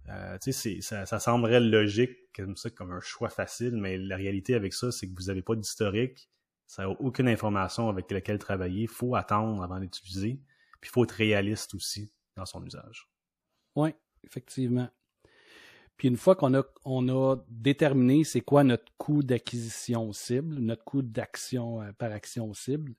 euh, 0.10 0.38
ça, 0.82 1.06
ça 1.06 1.20
semblerait 1.20 1.60
logique 1.60 2.32
comme 2.36 2.56
ça, 2.56 2.70
comme 2.70 2.92
un 2.92 3.02
choix 3.02 3.30
facile, 3.30 3.76
mais 3.78 3.98
la 3.98 4.16
réalité 4.16 4.56
avec 4.56 4.74
ça, 4.74 4.92
c'est 4.92 5.08
que 5.08 5.14
vous 5.16 5.28
n'avez 5.28 5.42
pas 5.42 5.56
d'historique, 5.56 6.30
ça 6.68 6.84
n'a 6.84 6.90
aucune 6.90 7.28
information 7.28 7.90
avec 7.90 8.10
laquelle 8.12 8.40
travailler. 8.40 8.84
Il 8.84 8.88
faut 8.88 9.16
attendre 9.16 9.64
avant 9.64 9.80
d'utiliser. 9.80 10.40
Puis 10.82 10.90
il 10.90 10.94
faut 10.94 11.04
être 11.04 11.12
réaliste 11.12 11.74
aussi 11.76 12.12
dans 12.36 12.46
son 12.46 12.66
usage. 12.66 13.10
Oui, 13.76 13.92
effectivement. 14.24 14.90
Puis 15.98 16.08
une 16.10 16.18
fois 16.18 16.36
qu'on 16.36 16.54
a, 16.54 17.36
déterminé 17.48 18.24
c'est 18.24 18.42
quoi 18.42 18.64
notre 18.64 18.92
coût 18.98 19.24
d'acquisition 19.24 20.12
cible, 20.12 20.56
notre 20.60 20.84
coût 20.84 21.02
d'action 21.02 21.82
euh, 21.82 21.92
par 21.94 22.12
action 22.12 22.54
cible, 22.54 22.94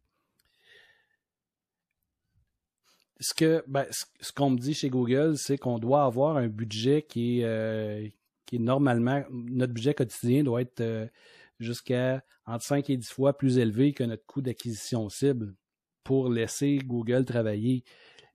ce 3.20 3.34
que 3.34 3.64
ben, 3.66 3.86
ce 3.90 4.32
qu'on 4.32 4.50
me 4.50 4.58
dit 4.58 4.74
chez 4.74 4.90
Google, 4.90 5.36
c'est 5.36 5.58
qu'on 5.58 5.78
doit 5.78 6.04
avoir 6.04 6.36
un 6.36 6.48
budget 6.48 7.02
qui 7.02 7.40
est, 7.40 7.44
euh, 7.44 8.06
qui 8.44 8.58
normalement 8.58 9.24
notre 9.30 9.72
budget 9.72 9.94
quotidien 9.94 10.42
doit 10.44 10.62
être 10.62 10.80
euh, 10.80 11.06
jusqu'à 11.58 12.22
entre 12.46 12.64
5 12.64 12.90
et 12.90 12.96
10 12.96 13.08
fois 13.10 13.36
plus 13.36 13.58
élevé 13.58 13.92
que 13.92 14.04
notre 14.04 14.24
coût 14.26 14.42
d'acquisition 14.42 15.08
cible 15.08 15.54
pour 16.04 16.28
laisser 16.28 16.78
Google 16.78 17.24
travailler. 17.24 17.84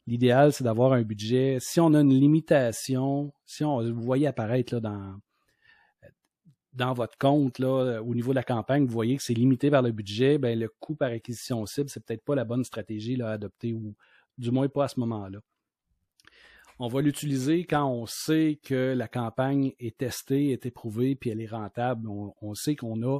L'idéal, 0.07 0.51
c'est 0.51 0.63
d'avoir 0.63 0.93
un 0.93 1.03
budget. 1.03 1.57
Si 1.61 1.79
on 1.79 1.93
a 1.93 2.01
une 2.01 2.13
limitation, 2.13 3.33
si 3.45 3.63
on 3.63 3.81
vous 3.81 4.01
voyez 4.01 4.27
apparaître 4.27 4.73
là, 4.73 4.81
dans, 4.81 5.19
dans 6.73 6.93
votre 6.93 7.17
compte, 7.17 7.59
là, 7.59 8.01
au 8.01 8.15
niveau 8.15 8.31
de 8.31 8.35
la 8.35 8.43
campagne, 8.43 8.85
vous 8.85 8.91
voyez 8.91 9.15
que 9.15 9.23
c'est 9.23 9.33
limité 9.33 9.69
par 9.69 9.81
le 9.81 9.91
budget, 9.91 10.37
ben, 10.37 10.57
le 10.59 10.69
coût 10.79 10.95
par 10.95 11.11
acquisition 11.11 11.65
cible, 11.65 11.89
c'est 11.89 12.03
peut-être 12.03 12.25
pas 12.25 12.35
la 12.35 12.45
bonne 12.45 12.63
stratégie 12.63 13.15
là, 13.15 13.29
à 13.29 13.33
adopter, 13.33 13.73
ou 13.73 13.95
du 14.37 14.51
moins 14.51 14.69
pas 14.69 14.85
à 14.85 14.87
ce 14.87 14.99
moment-là. 14.99 15.39
On 16.79 16.87
va 16.87 17.01
l'utiliser 17.01 17.65
quand 17.65 17.85
on 17.85 18.05
sait 18.07 18.59
que 18.63 18.93
la 18.95 19.07
campagne 19.07 19.73
est 19.79 19.97
testée, 19.97 20.51
est 20.51 20.65
éprouvée, 20.65 21.15
puis 21.15 21.29
elle 21.29 21.41
est 21.41 21.47
rentable. 21.47 22.07
on 22.07 22.53
sait 22.55 22.75
qu'on 22.75 23.03
a 23.03 23.19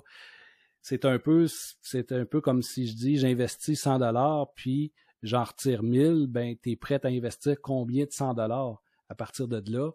c'est 0.81 1.05
un 1.05 1.19
peu 1.19 2.41
comme 2.41 2.61
si 2.61 2.87
je 2.87 2.95
dis 2.95 3.17
j'investis 3.17 3.79
100 3.79 3.99
dollars 3.99 4.51
puis 4.55 4.91
j'en 5.21 5.43
retire 5.43 5.83
1000, 5.83 6.27
ben 6.27 6.55
tu 6.61 6.71
es 6.71 6.75
prêt 6.75 6.99
à 7.03 7.09
investir 7.09 7.55
combien 7.61 8.05
de 8.05 8.11
100 8.11 8.33
dollars 8.33 8.81
à 9.09 9.15
partir 9.15 9.47
de 9.47 9.61
là? 9.71 9.91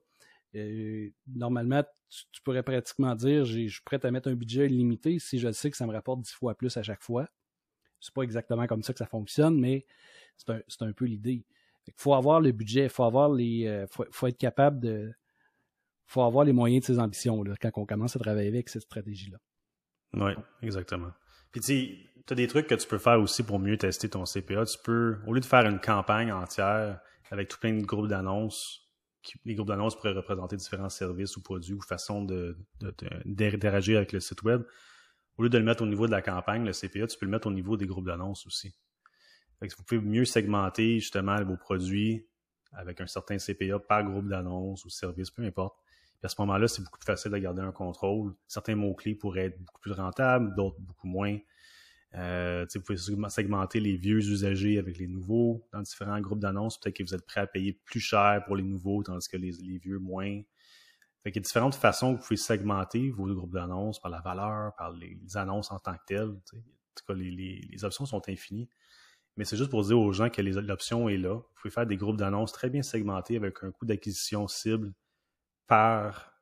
Euh, 0.55 1.11
normalement 1.27 1.83
tu, 2.09 2.41
pourrais 2.43 2.63
pratiquement 2.63 3.15
dire 3.17 3.45
je 3.45 3.67
suis 3.67 3.83
prêt 3.85 4.05
à 4.05 4.11
mettre 4.11 4.29
un 4.29 4.35
budget 4.35 4.67
illimité 4.67 5.19
si 5.19 5.39
je 5.39 5.51
sais 5.51 5.71
que 5.71 5.77
ça 5.77 5.87
me 5.87 5.93
rapporte 5.93 6.21
10 6.21 6.33
fois 6.33 6.55
plus 6.55 6.77
à 6.77 6.83
chaque 6.83 7.03
fois. 7.03 7.29
C'est 8.07 8.15
pas 8.15 8.23
exactement 8.23 8.67
comme 8.67 8.83
ça 8.83 8.93
que 8.93 8.99
ça 8.99 9.07
fonctionne 9.07 9.59
mais 9.59 9.85
c'est 10.37 10.51
un, 10.51 10.61
un, 10.81 10.93
peu 10.93 11.05
l'idée. 11.07 11.45
Il 11.87 11.95
faut 11.97 12.15
avoir 12.15 12.41
le 12.41 12.53
budget, 12.53 12.85
il 12.85 12.91
faut 12.91 13.05
avoir 13.05 13.31
les 13.31 13.67
euh, 13.67 13.87
faut, 13.89 14.27
être 14.27 14.39
capable 14.39 14.81
de 14.81 15.13
faut 16.07 16.23
avoir 16.23 16.45
les 16.45 16.53
moyens 16.53 16.87
de 16.87 16.95
ses 16.95 16.99
ambitions 16.99 17.43
là, 17.43 17.55
quand 17.61 17.71
on 17.75 17.87
commence 17.87 18.17
à 18.17 18.19
travailler 18.19 18.49
avec 18.49 18.69
cette 18.69 18.83
stratégie 18.83 19.31
là. 19.31 19.39
Oui, 20.15 20.33
exactement. 20.63 21.11
Puis 21.53 21.61
tu 21.61 22.33
as 22.33 22.35
des 22.35 22.47
trucs 22.47 22.67
que 22.67 22.75
tu 22.75 22.87
peux 22.87 22.99
faire 22.99 23.21
aussi 23.21 23.43
pour 23.43 23.59
mieux 23.59 23.77
tester 23.77 24.09
ton 24.09 24.25
CPA. 24.25 24.65
Tu 24.67 24.79
peux, 24.83 25.19
au 25.27 25.33
lieu 25.33 25.41
de 25.41 25.47
faire 25.47 25.67
une 25.67 25.81
campagne 25.81 26.33
entière 26.33 27.01
avec 27.31 27.49
tout 27.49 27.59
plein 27.59 27.73
de 27.73 27.85
groupes 27.85 28.09
d'annonces, 28.09 28.87
les 29.45 29.55
groupes 29.55 29.69
d'annonces 29.69 29.97
pourraient 29.97 30.13
représenter 30.13 30.57
différents 30.57 30.89
services 30.89 31.37
ou 31.37 31.43
produits 31.43 31.75
ou 31.75 31.81
façons 31.81 32.25
d'interagir 32.25 33.95
de, 33.95 33.97
avec 33.99 34.13
le 34.13 34.21
site 34.21 34.43
web. 34.43 34.63
Au 35.39 35.43
lieu 35.43 35.49
de 35.49 35.59
le 35.59 35.65
mettre 35.65 35.83
au 35.83 35.87
niveau 35.87 36.07
de 36.07 36.13
la 36.13 36.23
campagne, 36.23 36.65
le 36.65 36.73
CPA, 36.73 37.07
tu 37.07 37.19
peux 37.19 37.27
le 37.27 37.33
mettre 37.33 37.47
au 37.47 37.53
niveau 37.53 37.77
des 37.77 37.87
groupes 37.87 38.07
d'annonces 38.07 38.47
aussi. 38.47 38.75
Fait 39.61 39.69
vous 39.77 39.83
pouvez 39.85 40.01
mieux 40.01 40.25
segmenter 40.25 41.01
justement 41.01 41.43
vos 41.45 41.57
produits 41.57 42.27
avec 42.73 43.01
un 43.01 43.07
certain 43.07 43.39
CPA 43.39 43.79
par 43.79 44.05
groupe 44.05 44.29
d'annonces 44.29 44.85
ou 44.85 44.91
service, 44.91 45.31
peu 45.31 45.43
importe 45.45 45.77
à 46.27 46.29
ce 46.29 46.35
moment-là, 46.41 46.69
c'est 46.69 46.83
beaucoup 46.83 46.99
plus 46.99 47.07
facile 47.07 47.31
de 47.31 47.39
garder 47.39 47.63
un 47.63 47.73
contrôle. 47.73 48.35
Certains 48.47 48.75
mots-clés 48.75 49.15
pourraient 49.15 49.47
être 49.47 49.59
beaucoup 49.59 49.81
plus 49.81 49.93
rentables, 49.93 50.55
d'autres 50.55 50.81
beaucoup 50.81 51.07
moins. 51.07 51.39
Euh, 52.15 52.67
vous 52.75 52.81
pouvez 52.81 52.99
segmenter 53.29 53.81
les 53.81 53.97
vieux 53.97 54.19
usagers 54.19 54.79
avec 54.79 54.99
les 54.99 55.07
nouveaux 55.07 55.67
dans 55.73 55.81
différents 55.81 56.21
groupes 56.21 56.41
d'annonces. 56.41 56.79
Peut-être 56.81 56.97
que 56.97 57.03
vous 57.03 57.15
êtes 57.15 57.27
prêt 57.27 57.41
à 57.41 57.47
payer 57.47 57.73
plus 57.73 58.01
cher 58.01 58.43
pour 58.47 58.57
les 58.57 58.63
nouveaux, 58.63 59.03
tandis 59.03 59.29
que 59.29 59.37
les, 59.37 59.79
vieux 59.79 59.99
moins. 59.99 60.41
Fait 61.27 61.31
il 61.31 61.35
y 61.35 61.39
a 61.39 61.43
différentes 61.43 61.75
façons 61.75 62.15
que 62.15 62.21
vous 62.21 62.25
pouvez 62.25 62.37
segmenter 62.37 63.11
vos 63.11 63.27
groupes 63.27 63.53
d'annonces 63.53 64.01
par 64.01 64.13
la 64.13 64.21
valeur, 64.21 64.77
par 64.77 64.93
les, 64.93 65.19
annonces 65.35 65.73
en 65.73 65.81
tant 65.81 65.95
que 65.95 66.05
telles. 66.07 66.29
En 66.29 66.39
tout 66.95 67.05
cas, 67.05 67.15
les, 67.15 67.85
options 67.85 68.07
sont 68.07 68.23
infinies. 68.29 68.69
Mais 69.37 69.45
c'est 69.45 69.57
juste 69.57 69.71
pour 69.71 69.83
dire 69.83 69.99
aux 69.99 70.13
gens 70.13 70.31
que 70.31 70.41
l'option 70.41 71.09
est 71.09 71.17
là. 71.17 71.35
Vous 71.35 71.45
pouvez 71.61 71.73
faire 71.73 71.85
des 71.85 71.97
groupes 71.97 72.17
d'annonces 72.17 72.53
très 72.53 72.71
bien 72.71 72.83
segmentés 72.83 73.35
avec 73.35 73.57
un 73.65 73.73
coût 73.73 73.87
d'acquisition 73.87 74.47
cible 74.47 74.93
par 75.67 76.33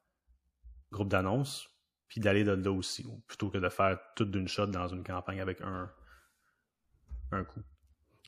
groupe 0.92 1.08
d'annonces, 1.08 1.70
puis 2.06 2.20
d'aller 2.20 2.44
de 2.44 2.52
là 2.52 2.70
aussi, 2.70 3.06
plutôt 3.26 3.48
que 3.48 3.56
de 3.56 3.70
faire 3.70 3.98
tout 4.16 4.26
d'une 4.26 4.48
shot 4.48 4.66
dans 4.66 4.88
une 4.88 5.02
campagne 5.02 5.40
avec 5.40 5.62
un, 5.62 5.90
un 7.32 7.44
coup. 7.44 7.62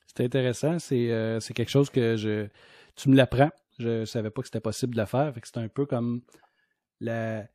C'est 0.07 0.25
intéressant, 0.25 0.79
c'est 0.79 1.13
euh, 1.13 1.39
quelque 1.55 1.69
chose 1.69 1.91
que 1.91 2.17
je 2.17 2.49
tu 2.95 3.11
me 3.11 3.15
l'apprends. 3.15 3.51
Je 3.79 4.07
savais 4.07 4.31
pas 4.31 4.41
que 4.41 4.49
c'était 4.49 4.61
possible 4.61 4.95
de 4.95 5.01
le 5.01 5.07
faire. 5.07 5.35
C'est 5.45 5.59
un 5.59 5.69
peu 5.69 5.85
comme 5.85 6.23
la. 7.01 7.47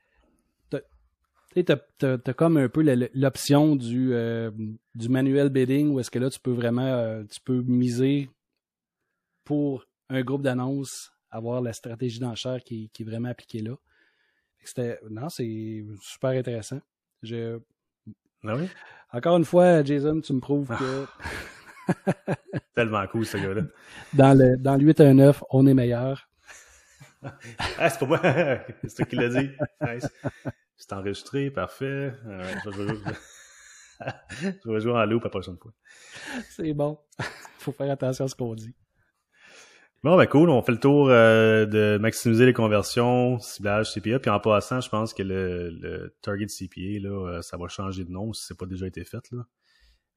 Tu 1.54 1.66
as, 1.68 2.34
comme 2.34 2.56
un 2.56 2.70
peu 2.70 2.82
l'option 3.14 3.76
du, 3.76 4.14
euh, 4.14 4.52
du 4.96 5.10
manuel 5.10 5.50
bidding 5.50 5.90
où 5.90 6.00
est-ce 6.00 6.10
que 6.10 6.18
là 6.18 6.30
tu 6.30 6.40
peux 6.40 6.54
vraiment 6.54 6.86
euh, 6.86 7.26
tu 7.30 7.42
peux 7.42 7.62
miser 7.62 8.30
pour 9.44 9.86
un 10.08 10.22
groupe 10.22 10.44
d'annonces 10.44 11.12
avoir 11.32 11.62
la 11.62 11.74
stratégie 11.74 12.20
d'enchère 12.20 12.64
qui, 12.64 12.90
qui, 12.94 13.04
est 13.04 13.06
vraiment 13.06 13.30
appliquée 13.30 13.62
là. 13.62 13.76
C'était, 14.64 15.00
non, 15.10 15.30
c'est 15.30 15.84
super 16.02 16.32
intéressant. 16.32 16.80
Je... 17.24 17.60
Ah 18.44 18.56
oui? 18.56 18.68
Encore 19.12 19.38
une 19.38 19.46
fois, 19.46 19.84
Jason, 19.84 20.22
tu 20.22 20.34
me 20.34 20.40
prouves 20.40 20.68
que. 20.68 21.06
Tellement 22.76 23.06
cool, 23.08 23.26
ce 23.26 23.38
gars-là. 23.38 23.64
Dans 24.14 24.38
le, 24.38 24.58
dans 24.58 24.76
le 24.76 24.84
819, 24.84 25.44
on 25.50 25.66
est 25.68 25.74
meilleur. 25.74 26.30
ah, 27.78 27.90
c'est 27.90 28.00
pas 28.00 28.06
moi. 28.06 28.20
c'est 28.84 28.96
toi 28.96 29.06
qui 29.06 29.16
l'as 29.16 29.30
dit. 29.30 29.50
C'est 30.78 30.94
enregistré, 30.94 31.52
parfait. 31.52 32.14
je, 32.26 32.70
vais 32.70 32.88
jouer... 32.88 33.00
je 34.66 34.72
vais 34.72 34.80
jouer 34.80 34.94
en 34.94 35.06
loop 35.06 35.24
la 35.24 35.30
prochaine 35.30 35.58
fois. 35.58 35.72
C'est 36.50 36.74
bon. 36.74 37.00
Faut 37.60 37.72
faire 37.72 37.92
attention 37.92 38.26
à 38.26 38.28
ce 38.28 38.36
qu'on 38.36 38.56
dit. 38.56 38.76
Bon, 40.04 40.18
ben 40.18 40.26
cool, 40.26 40.50
on 40.50 40.64
fait 40.64 40.72
le 40.72 40.80
tour 40.80 41.10
euh, 41.10 41.68
de 41.68 42.00
maximiser 42.02 42.48
les 42.48 42.54
conversions, 42.54 43.38
ciblage 43.38 43.94
CPA, 43.94 44.18
puis 44.18 44.32
en 44.32 44.40
passant, 44.40 44.82
je 44.82 44.90
pense 44.90 45.14
que 45.14 45.22
le, 45.22 46.16
target 46.24 46.48
CPA, 46.48 47.08
là, 47.08 47.10
euh, 47.10 47.42
ça 47.44 47.56
va 47.56 47.68
changer 47.68 48.04
de 48.04 48.10
nom 48.10 48.34
si 48.34 48.48
c'est 48.48 48.58
pas 48.58 48.66
déjà 48.66 48.88
été 48.88 49.04
fait. 49.04 49.30
Là. 49.32 49.46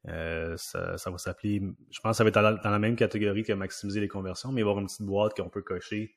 Euh, 0.09 0.57
ça, 0.57 0.97
va 1.05 1.19
s'appeler, 1.19 1.61
je 1.91 2.01
pense 2.01 2.13
que 2.13 2.17
ça 2.17 2.25
va 2.25 2.29
être 2.29 2.63
dans 2.63 2.71
la, 2.71 2.79
même 2.79 2.97
catégorie 2.97 3.43
que 3.43 3.53
maximiser 3.53 4.01
les 4.01 4.09
conversions, 4.09 4.53
mais 4.53 4.63
il 4.63 4.65
va 4.65 4.71
y 4.71 4.73
avoir 4.73 4.81
une 4.81 4.87
petite 4.87 5.05
boîte 5.05 5.35
qu'on 5.37 5.51
peut 5.51 5.61
cocher, 5.61 6.17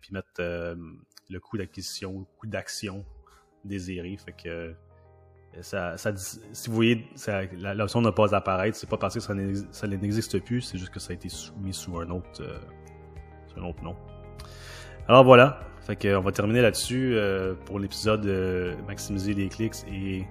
puis 0.00 0.12
mettre 0.12 0.40
le 0.40 1.40
coût 1.40 1.58
d'acquisition, 1.58 2.20
le 2.20 2.38
coût 2.38 2.46
d'action 2.46 3.04
désiré. 3.64 4.16
Fait 4.16 4.32
que 4.32 4.74
ça, 5.62 5.96
ça, 5.96 6.12
si 6.16 6.68
vous 6.68 6.74
voyez, 6.74 7.06
l'option 7.74 8.00
ne 8.00 8.10
pas 8.10 8.34
apparaître, 8.34 8.76
c'est 8.76 8.88
pas 8.88 8.96
parce 8.96 9.14
que 9.14 9.20
ça 9.20 9.34
n'existe 9.34 10.40
plus, 10.40 10.62
c'est 10.62 10.78
juste 10.78 10.92
que 10.92 11.00
ça 11.00 11.12
a 11.12 11.14
été 11.14 11.28
mis 11.60 11.72
sous 11.72 11.96
un 11.98 12.10
autre, 12.10 12.40
euh, 12.40 12.58
un 13.56 13.62
autre 13.62 13.82
nom. 13.82 13.96
Alors 15.06 15.24
voilà, 15.24 15.60
fait 15.82 15.96
que, 15.96 16.16
on 16.16 16.22
va 16.22 16.32
terminer 16.32 16.62
là-dessus 16.62 17.14
euh, 17.14 17.54
pour 17.66 17.78
l'épisode 17.78 18.22
de 18.22 18.74
maximiser 18.86 19.34
les 19.34 19.48
clics 19.48 19.74
et 19.88 20.24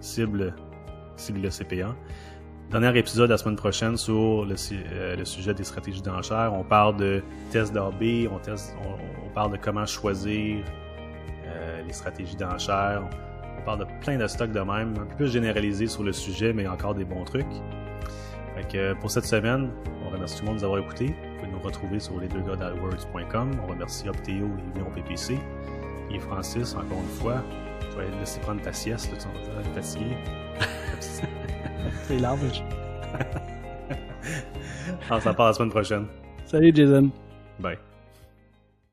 cible, 0.00 0.54
cible 1.16 1.40
le 1.40 1.50
CPA. 1.50 1.96
Dernier 2.70 2.98
épisode 2.98 3.30
la 3.30 3.38
semaine 3.38 3.56
prochaine 3.56 3.96
sur 3.96 4.44
le, 4.44 4.54
euh, 4.72 5.24
sujet 5.24 5.54
des 5.54 5.64
stratégies 5.64 6.02
d'enchères. 6.02 6.52
On 6.52 6.62
parle 6.62 6.98
de 6.98 7.22
tests 7.50 7.72
d'AB, 7.72 8.28
on, 8.30 9.30
parle 9.34 9.52
de 9.52 9.56
comment 9.56 9.86
choisir 9.86 10.62
euh, 11.46 11.82
les 11.82 11.92
stratégies 11.94 12.36
d'enchères. 12.36 13.08
On 13.58 13.64
parle 13.64 13.78
de 13.80 13.86
plein 14.04 14.18
de 14.18 14.26
stocks 14.26 14.52
de 14.52 14.60
même, 14.60 14.92
un 15.00 15.06
peu 15.06 15.16
plus 15.16 15.32
généralisé 15.32 15.86
sur 15.86 16.02
le 16.02 16.12
sujet, 16.12 16.52
mais 16.52 16.68
encore 16.68 16.94
des 16.94 17.06
bons 17.06 17.24
trucs. 17.24 17.46
Fait 18.54 18.78
euh, 18.78 18.94
pour 18.96 19.10
cette 19.10 19.24
semaine, 19.24 19.70
on 20.04 20.10
remercie 20.10 20.36
tout 20.36 20.42
le 20.42 20.48
monde 20.48 20.56
de 20.56 20.60
nous 20.60 20.66
avoir 20.66 20.84
écoutés. 20.84 21.06
Vous 21.06 21.38
pouvez 21.38 21.50
nous 21.50 21.60
retrouver 21.60 22.00
sur 22.00 22.20
lesdeuxgars.words.com. 22.20 23.50
On 23.64 23.66
remercie 23.66 24.10
Optéo 24.10 24.44
et 24.44 24.78
Union 24.78 24.90
PPC. 24.94 25.38
Et 26.10 26.18
Francis, 26.18 26.74
encore 26.74 27.00
une 27.00 27.18
fois, 27.18 27.42
je 27.92 27.96
vais 27.96 28.18
laisser 28.20 28.40
prendre 28.40 28.60
ta 28.60 28.74
sieste, 28.74 29.10
tu 29.16 29.50
vas 29.52 29.62
fatigué. 29.80 30.18
C'est 32.04 32.18
large. 32.18 32.62
On 35.10 35.20
s'en 35.20 35.34
parle 35.34 35.50
la 35.50 35.54
semaine 35.54 35.70
prochaine. 35.70 36.06
Salut, 36.46 36.72
Jason. 36.74 37.10
Bye. 37.58 37.78